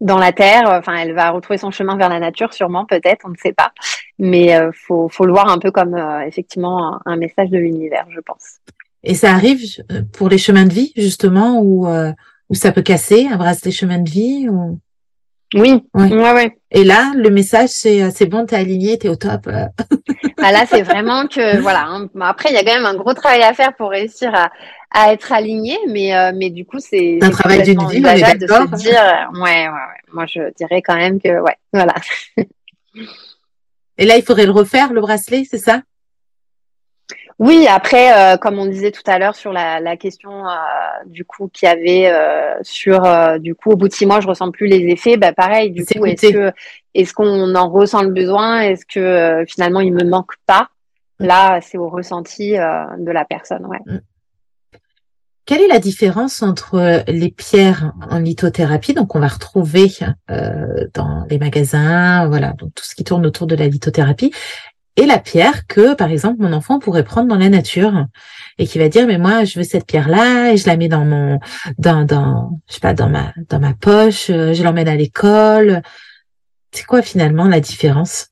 [0.00, 0.64] dans la terre.
[0.66, 3.72] Enfin, elle va retrouver son chemin vers la nature, sûrement, peut-être, on ne sait pas.
[4.18, 8.06] Mais euh, faut, faut le voir un peu comme euh, effectivement un, message de l'univers,
[8.10, 8.58] je pense.
[9.02, 12.12] Et ça arrive euh, pour les chemins de vie, justement, où, euh,
[12.48, 14.78] où ça peut casser, un bracelet chemin de vie ou...
[15.52, 16.32] Oui, ouais.
[16.32, 19.48] ouais, Et là, le message, c'est c'est bon, t'es aligné, t'es au top.
[19.48, 21.86] ah là, c'est vraiment que voilà.
[21.88, 22.06] Hein.
[22.20, 24.52] Après, il y a quand même un gros travail à faire pour réussir à,
[24.90, 28.76] à être aligné, mais euh, mais du coup c'est un travail d'une vie, de se
[28.76, 31.94] dire ouais, ouais ouais moi je dirais quand même que ouais voilà
[34.00, 35.82] Et là, il faudrait le refaire, le bracelet, c'est ça?
[37.38, 40.52] Oui, après, euh, comme on disait tout à l'heure sur la, question euh,
[41.06, 43.02] du coup qu'il y avait euh, sur
[43.38, 45.70] du coup au bout de six mois je ressens plus les effets, bah pareil.
[45.70, 46.52] Du coup, est-ce que
[46.94, 48.60] est-ce qu'on en ressent le besoin?
[48.60, 50.68] Est-ce que finalement il me manque pas?
[51.18, 51.26] Mm.
[51.26, 53.66] Là, c'est au ressenti de la personne.
[53.66, 53.80] Ouais.
[55.50, 59.90] Quelle est la différence entre les pierres en lithothérapie, donc on va retrouver
[60.94, 64.32] dans les magasins, voilà, donc tout ce qui tourne autour de la lithothérapie,
[64.94, 68.06] et la pierre que, par exemple, mon enfant pourrait prendre dans la nature
[68.58, 71.04] et qui va dire, mais moi, je veux cette pierre-là et je la mets dans
[71.04, 71.40] mon,
[71.78, 75.82] dans, dans, je sais pas, dans ma, dans ma poche, euh, je l'emmène à l'école.
[76.70, 78.28] C'est quoi finalement la différence?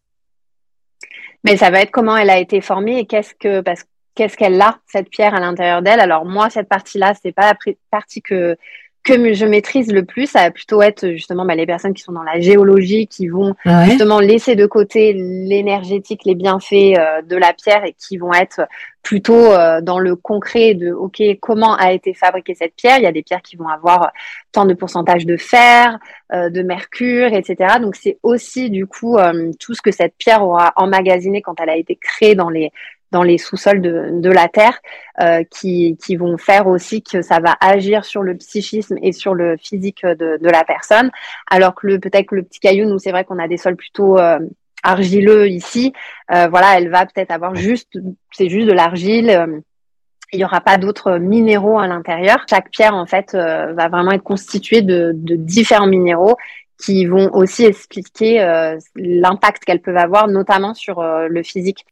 [1.43, 3.83] Mais ça va être comment elle a été formée et qu'est-ce que, parce
[4.19, 6.01] qu'est-ce qu'elle a, cette pierre à l'intérieur d'elle.
[6.01, 8.57] Alors moi, cette partie-là, c'est pas la partie que
[9.05, 12.13] que je maîtrise le plus, ça va plutôt être justement bah, les personnes qui sont
[12.13, 13.55] dans la géologie, qui vont
[13.87, 18.63] justement laisser de côté l'énergétique, les bienfaits euh, de la pierre et qui vont être
[19.03, 23.07] plutôt euh, dans le concret de OK, comment a été fabriquée cette pierre Il y
[23.07, 24.11] a des pierres qui vont avoir
[24.53, 25.99] tant de pourcentage de fer,
[26.35, 27.77] euh, de mercure, etc.
[27.81, 29.17] Donc c'est aussi du coup
[29.59, 32.73] tout ce que cette pierre aura emmagasiné quand elle a été créée dans les
[33.11, 34.79] dans les sous-sols de, de, la Terre
[35.21, 39.35] euh, qui, qui, vont faire aussi que ça va agir sur le psychisme et sur
[39.35, 41.11] le physique de, de la personne.
[41.51, 43.77] Alors que le peut-être que le petit caillou, nous c'est vrai qu'on a des sols
[43.77, 44.39] plutôt euh,
[44.83, 45.93] argileux ici.
[46.33, 47.99] Euh, voilà, elle va peut-être avoir juste,
[48.33, 49.31] c'est juste de l'argile.
[49.31, 49.61] Euh,
[50.33, 52.45] il n'y aura pas d'autres minéraux à l'intérieur.
[52.51, 56.37] Chaque pierre, en fait, euh, va vraiment être constituée de, de, différents minéraux
[56.85, 58.39] qui vont aussi expliquer
[58.95, 61.85] l'impact qu'elles peuvent avoir, notamment sur le physique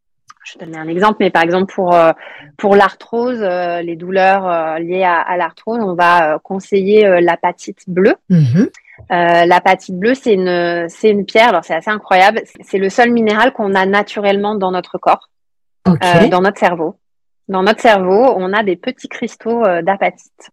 [0.47, 2.13] je vais donner un exemple, mais par exemple pour euh,
[2.57, 8.15] pour l'arthrose, euh, les douleurs euh, liées à, l'arthrose, on va conseiller l'apatite bleue.
[8.31, 9.47] Mm-hmm.
[9.47, 11.49] l'apatite bleue, c'est une c'est une pierre.
[11.49, 12.43] Alors c'est assez incroyable.
[12.61, 15.29] C'est le seul minéral qu'on a naturellement dans notre corps,
[15.85, 16.97] dans notre cerveau.
[17.49, 20.51] Dans notre cerveau, on a des petits cristaux d'apatite.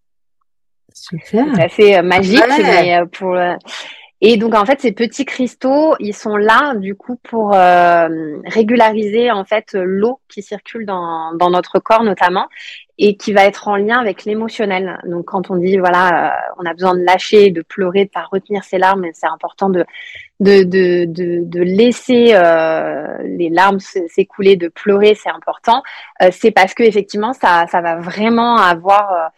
[0.93, 1.45] Super.
[1.55, 3.35] C'est assez magique, mais pour
[4.25, 9.31] et donc en fait, ces petits cristaux, ils sont là du coup pour euh, régulariser
[9.31, 12.47] en fait l'eau qui circule dans, dans notre corps notamment
[12.97, 14.97] et qui va être en lien avec l'émotionnel.
[15.03, 18.23] Donc quand on dit voilà, euh, on a besoin de lâcher, de pleurer, de pas
[18.31, 19.85] retenir ses larmes, c'est important de
[20.39, 25.83] de, de, de, laisser euh, les larmes s'écouler, de pleurer, c'est important.
[26.31, 29.31] C'est parce que effectivement ça ça va vraiment avoir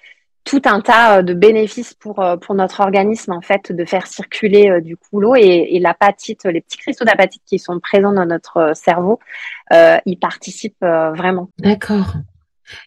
[0.45, 4.07] tout un tas euh, de bénéfices pour, euh, pour notre organisme, en fait, de faire
[4.07, 8.13] circuler euh, du coup l'eau et, et l'apatite, les petits cristaux d'apatite qui sont présents
[8.13, 9.19] dans notre cerveau,
[9.73, 11.49] euh, ils participent vraiment.
[11.59, 12.13] D'accord.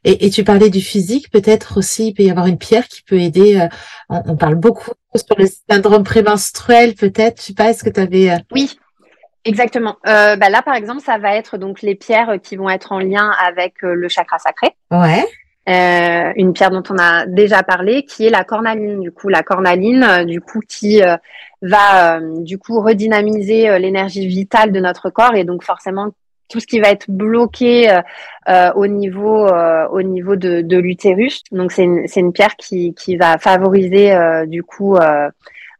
[0.04, 3.02] Et, et, tu parlais du physique, peut-être aussi, il peut y avoir une pierre qui
[3.02, 3.64] peut aider.
[4.08, 7.40] on, parle beaucoup sur le syndrome prémenstruel, peut-être.
[7.40, 8.36] Je sais pas, est-ce que tu avais.
[8.50, 8.76] Oui,
[9.44, 9.96] Exactement.
[10.06, 12.98] Euh, bah là, par exemple, ça va être donc les pierres qui vont être en
[12.98, 14.74] lien avec le chakra sacré.
[14.90, 15.24] Ouais.
[15.68, 19.00] Euh, une pierre dont on a déjà parlé, qui est la cornaline.
[19.00, 21.16] Du coup, la cornaline, euh, du coup, qui euh,
[21.60, 26.08] va du coup redynamiser l'énergie vitale de notre corps et donc forcément
[26.48, 27.90] tout ce qui va être bloqué
[28.76, 29.48] au niveau
[29.90, 31.42] au niveau de, l'utérus.
[31.50, 34.96] Donc c'est une, une pierre qui, qui va favoriser du coup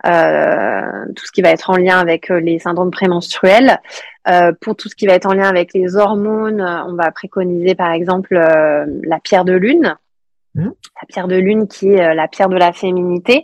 [0.07, 3.81] euh, tout ce qui va être en lien avec euh, les syndromes prémenstruels.
[4.29, 7.75] Euh, pour tout ce qui va être en lien avec les hormones, on va préconiser
[7.75, 9.97] par exemple la pierre de lune.
[10.55, 10.65] Mmh.
[10.67, 13.43] La pierre de lune qui est la pierre de la féminité,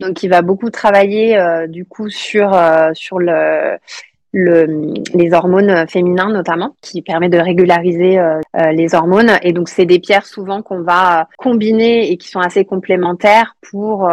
[0.00, 2.58] donc qui va beaucoup travailler du coup sur
[2.92, 3.78] sur le,
[4.32, 8.18] le, les hormones féminins notamment, qui permet de régulariser
[8.72, 9.32] les hormones.
[9.42, 14.10] Et donc, c'est des pierres souvent qu'on va combiner et qui sont assez complémentaires pour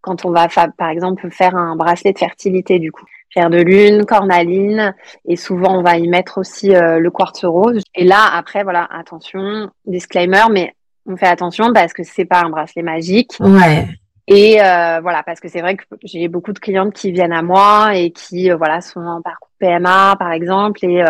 [0.00, 3.04] quand on va, par exemple, faire un bracelet de fertilité, du coup.
[3.30, 4.94] Pierre de lune, cornaline,
[5.26, 7.82] et souvent on va y mettre aussi euh, le quartz rose.
[7.94, 10.74] Et là, après, voilà, attention, disclaimer, mais
[11.06, 13.32] on fait attention parce que c'est pas un bracelet magique.
[13.40, 13.86] Ouais.
[14.26, 17.42] Et euh, voilà, parce que c'est vrai que j'ai beaucoup de clientes qui viennent à
[17.42, 21.02] moi et qui, euh, voilà, sont en parcours PMA, par exemple, et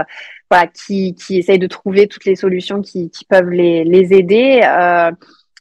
[0.51, 4.61] voilà, qui, qui essayent de trouver toutes les solutions qui, qui peuvent les, les aider.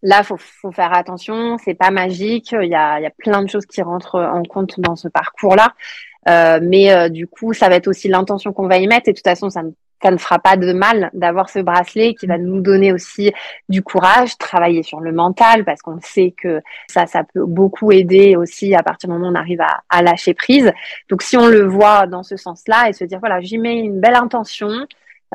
[0.03, 2.51] Là, faut, faut faire attention, c'est pas magique.
[2.51, 5.07] Il y a, il y a plein de choses qui rentrent en compte dans ce
[5.07, 5.73] parcours-là.
[5.73, 6.16] Euh,
[6.61, 9.09] mais euh, du coup, ça va être aussi l'intention qu'on va y mettre.
[9.09, 9.71] Et de toute façon, ça ne,
[10.01, 13.33] ça ne fera pas de mal d'avoir ce bracelet qui va nous donner aussi
[13.69, 18.35] du courage, travailler sur le mental, parce qu'on sait que ça, ça peut beaucoup aider
[18.35, 20.71] aussi à partir du moment où on arrive à, à lâcher prise.
[21.09, 23.99] Donc, si on le voit dans ce sens-là et se dire, voilà, j'y mets une
[23.99, 24.85] belle intention,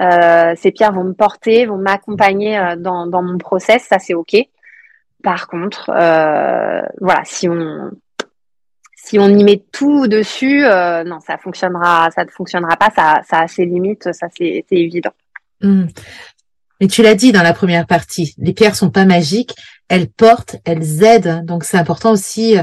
[0.01, 4.14] euh, ces pierres vont me porter, vont m'accompagner euh, dans, dans, mon process, ça c'est
[4.14, 4.36] ok.
[5.22, 7.90] Par contre, euh, voilà, si on
[9.05, 12.90] si on y met tout dessus, non, ça fonctionnera, ça ne fonctionnera pas.
[12.94, 15.11] Ça, ça a ses limites, ça c'est évident.
[15.61, 15.86] Mmh.
[16.80, 19.55] Et tu l'as dit dans la première partie, les pierres sont pas magiques,
[19.88, 21.44] elles portent, elles aident.
[21.44, 22.57] Donc c'est important aussi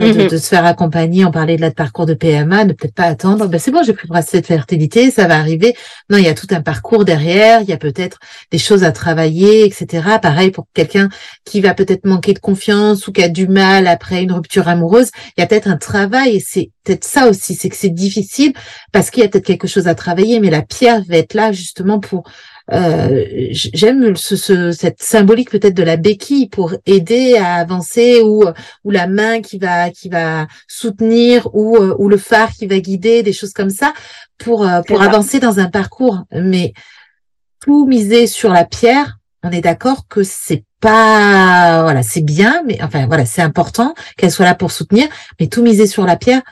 [0.00, 0.28] euh, mhm.
[0.28, 1.24] de, se faire accompagner.
[1.24, 3.46] On parlait de là de parcours de PMA, ne peut-être pas attendre.
[3.46, 5.74] Ben c'est bon, j'ai pris le bracelet de fertilité, ça va arriver.
[6.10, 7.60] Non, il y a tout un parcours derrière.
[7.62, 8.18] Il y a peut-être
[8.50, 10.18] des choses à travailler, etc.
[10.20, 11.08] Pareil pour quelqu'un
[11.44, 15.10] qui va peut-être manquer de confiance ou qui a du mal après une rupture amoureuse.
[15.36, 18.52] Il y a peut-être un travail et c'est peut-être ça aussi, c'est que c'est difficile
[18.92, 21.52] parce qu'il y a peut-être quelque chose à travailler, mais la pierre va être là
[21.52, 22.28] justement pour
[22.72, 28.44] euh, j'aime ce, cette symbolique peut-être de la béquille pour aider à avancer ou
[28.82, 32.80] ou la main qui va qui va soutenir ou euh, ou le phare qui va
[32.80, 33.94] guider des choses comme ça
[34.36, 36.24] pour euh, pour avancer dans un parcours.
[36.32, 36.72] Mais
[37.60, 42.82] tout miser sur la pierre on est d'accord que c'est pas voilà c'est bien mais
[42.82, 45.08] enfin voilà c'est important qu'elle soit là pour soutenir
[45.38, 46.42] mais tout miser sur la pierre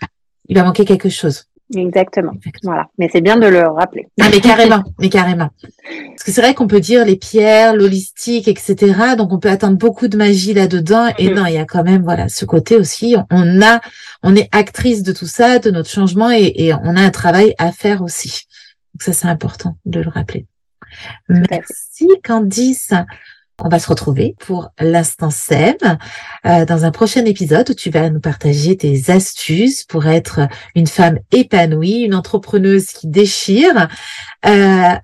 [0.49, 2.33] il va manquer quelque chose Exactement.
[2.62, 2.89] Voilà.
[2.99, 4.07] Mais c'est bien de le rappeler.
[4.21, 5.51] Ah, mais carrément, mais carrément.
[5.59, 9.17] Parce que c'est vrai qu'on peut dire les pierres, l'holistique, etc.
[9.17, 11.09] Donc on peut attendre beaucoup de magie là-dedans.
[11.19, 11.35] Et mm.
[11.35, 13.17] non, il y a quand même, voilà, ce côté aussi.
[13.31, 13.81] On a,
[14.23, 17.55] on est actrice de tout ça, de notre changement, et, et on a un travail
[17.59, 18.47] à faire aussi.
[18.95, 20.47] Donc ça, c'est important de le rappeler.
[21.29, 22.93] Merci Candice.
[23.62, 25.76] On va se retrouver pour l'instant SEM
[26.44, 30.40] euh, dans un prochain épisode où tu vas nous partager tes astuces pour être
[30.74, 33.88] une femme épanouie, une entrepreneuse qui déchire.
[34.44, 34.50] Euh,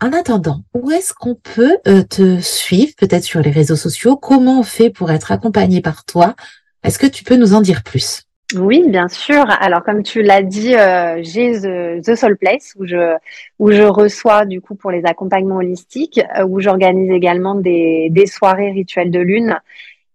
[0.01, 4.16] en attendant, où est-ce qu'on peut euh, te suivre Peut-être sur les réseaux sociaux?
[4.16, 6.34] Comment on fait pour être accompagné par toi?
[6.82, 8.24] Est-ce que tu peux nous en dire plus?
[8.57, 9.44] Oui, bien sûr.
[9.61, 13.16] Alors, comme tu l'as dit, euh, j'ai The, Soul Place où je
[13.59, 18.26] où je reçois du coup pour les accompagnements holistiques, euh, où j'organise également des, des
[18.26, 19.59] soirées rituels de lune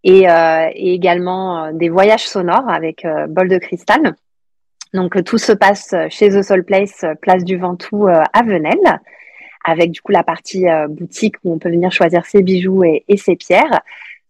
[0.04, 4.16] et, euh, également des voyages sonores avec bol de cristal.
[4.94, 9.02] Donc, tout se passe chez The Soul Place, place du Ventoux à Venelle,
[9.64, 13.36] avec du coup la partie boutique où on peut venir choisir ses bijoux et ses
[13.36, 13.82] pierres.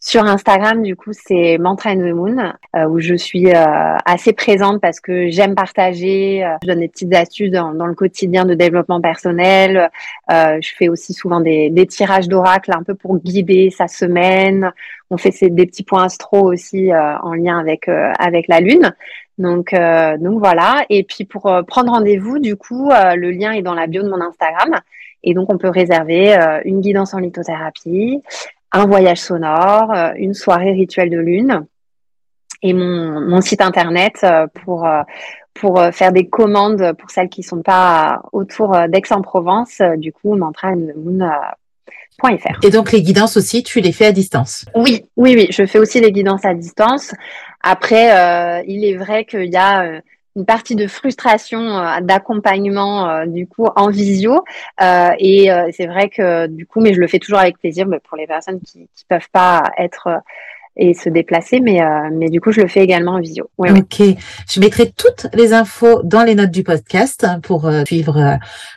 [0.07, 2.37] Sur Instagram, du coup, c'est Mantra and the Moon,
[2.75, 6.45] euh, où je suis euh, assez présente parce que j'aime partager.
[6.45, 9.89] Euh, je donne des petites astuces dans, le quotidien de développement personnel.
[10.29, 14.71] je fais aussi souvent des, tirages d'oracle un peu pour guider sa semaine.
[15.09, 18.93] On fait des petits points astro aussi en lien avec avec la lune.
[19.39, 20.85] Donc donc voilà.
[20.91, 24.21] Et puis pour prendre rendez-vous, du coup, le lien est dans la bio de mon
[24.21, 24.79] Instagram.
[25.27, 28.21] Et donc, on peut réserver une guidance en lithothérapie,
[28.76, 31.65] un voyage sonore, euh, une soirée rituelle de lune
[32.61, 35.01] et mon, mon site internet euh, pour euh,
[35.53, 42.59] pour faire des commandes pour celles qui sont pas autour d'Aix-en-Provence, du coup, mantraandmoon.fr.
[42.61, 44.65] Et donc les guidances aussi, tu les fais à distance?
[44.76, 47.13] Oui, oui, oui, je fais aussi les guidances à distance.
[47.63, 50.01] Après, il est vrai qu'il y a
[50.36, 54.43] une partie de frustration euh, d'accompagnement euh, du coup en visio.
[54.81, 57.99] Euh, et c'est vrai que du coup mais je le fais toujours avec plaisir mais
[57.99, 60.21] pour les personnes qui ne peuvent pas être
[60.78, 63.49] et se déplacer, mais, euh, mais du coup, je le fais également en visio.
[63.57, 64.01] ok.
[64.51, 68.36] Je mettrai toutes les infos dans les notes du podcast pour euh, suivre euh,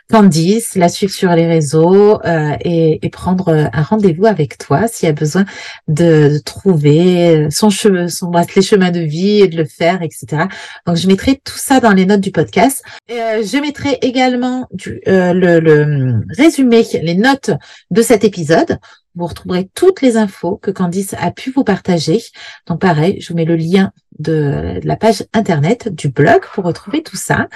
[0.09, 5.09] Candice, la suivre sur les réseaux et, et, prendre un rendez-vous avec toi s'il y
[5.09, 5.45] a besoin
[5.87, 10.43] de, de trouver son chemin, son les chemins de vie et de le faire, etc.
[10.87, 12.83] Donc, je mettrai tout ça dans les notes du podcast.
[13.09, 17.51] Je mettrai également du, le, le résumé, les notes
[17.91, 18.79] de cet épisode
[19.19, 22.21] vous retrouverez toutes les infos que Candice a pu vous partager.
[22.67, 27.03] Donc pareil, je vous mets le lien de, la page internet du blog pour retrouver
[27.03, 27.47] tout ça.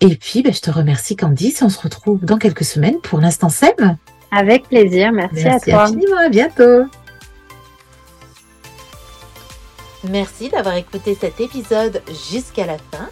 [0.00, 1.62] Et puis, ben, je te remercie Candice.
[1.62, 3.98] On se retrouve dans quelques semaines pour l'instant SEM.
[4.30, 5.12] Avec plaisir.
[5.12, 5.84] Merci, à toi.
[5.84, 6.18] Infiniment.
[6.18, 6.84] À bientôt.
[10.08, 13.08] Merci d'avoir écouté cet épisode jusqu'à la fin.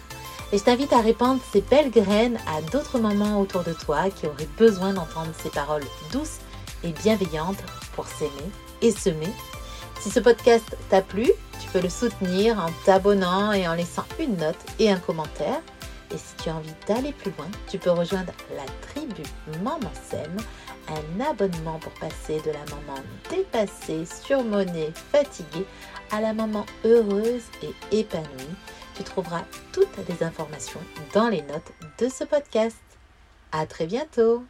[0.51, 4.25] Et je t'invite à répandre ces belles graines à d'autres mamans autour de toi qui
[4.25, 6.39] auraient besoin d'entendre ces paroles douces
[6.83, 7.57] et bienveillante
[7.95, 9.33] pour s'aimer et semer.
[9.99, 11.29] Si ce podcast t'a plu,
[11.59, 15.61] tu peux le soutenir en t'abonnant et en laissant une note et un commentaire.
[16.13, 19.23] Et si tu as envie d'aller plus loin, tu peux rejoindre la tribu
[19.63, 20.37] Maman Sème,
[20.89, 25.65] un abonnement pour passer de la maman dépassée, surmonnée, fatiguée
[26.11, 28.55] à la maman heureuse et épanouie.
[28.95, 30.81] Tu trouveras toutes les informations
[31.13, 32.77] dans les notes de ce podcast.
[33.51, 34.43] À très bientôt!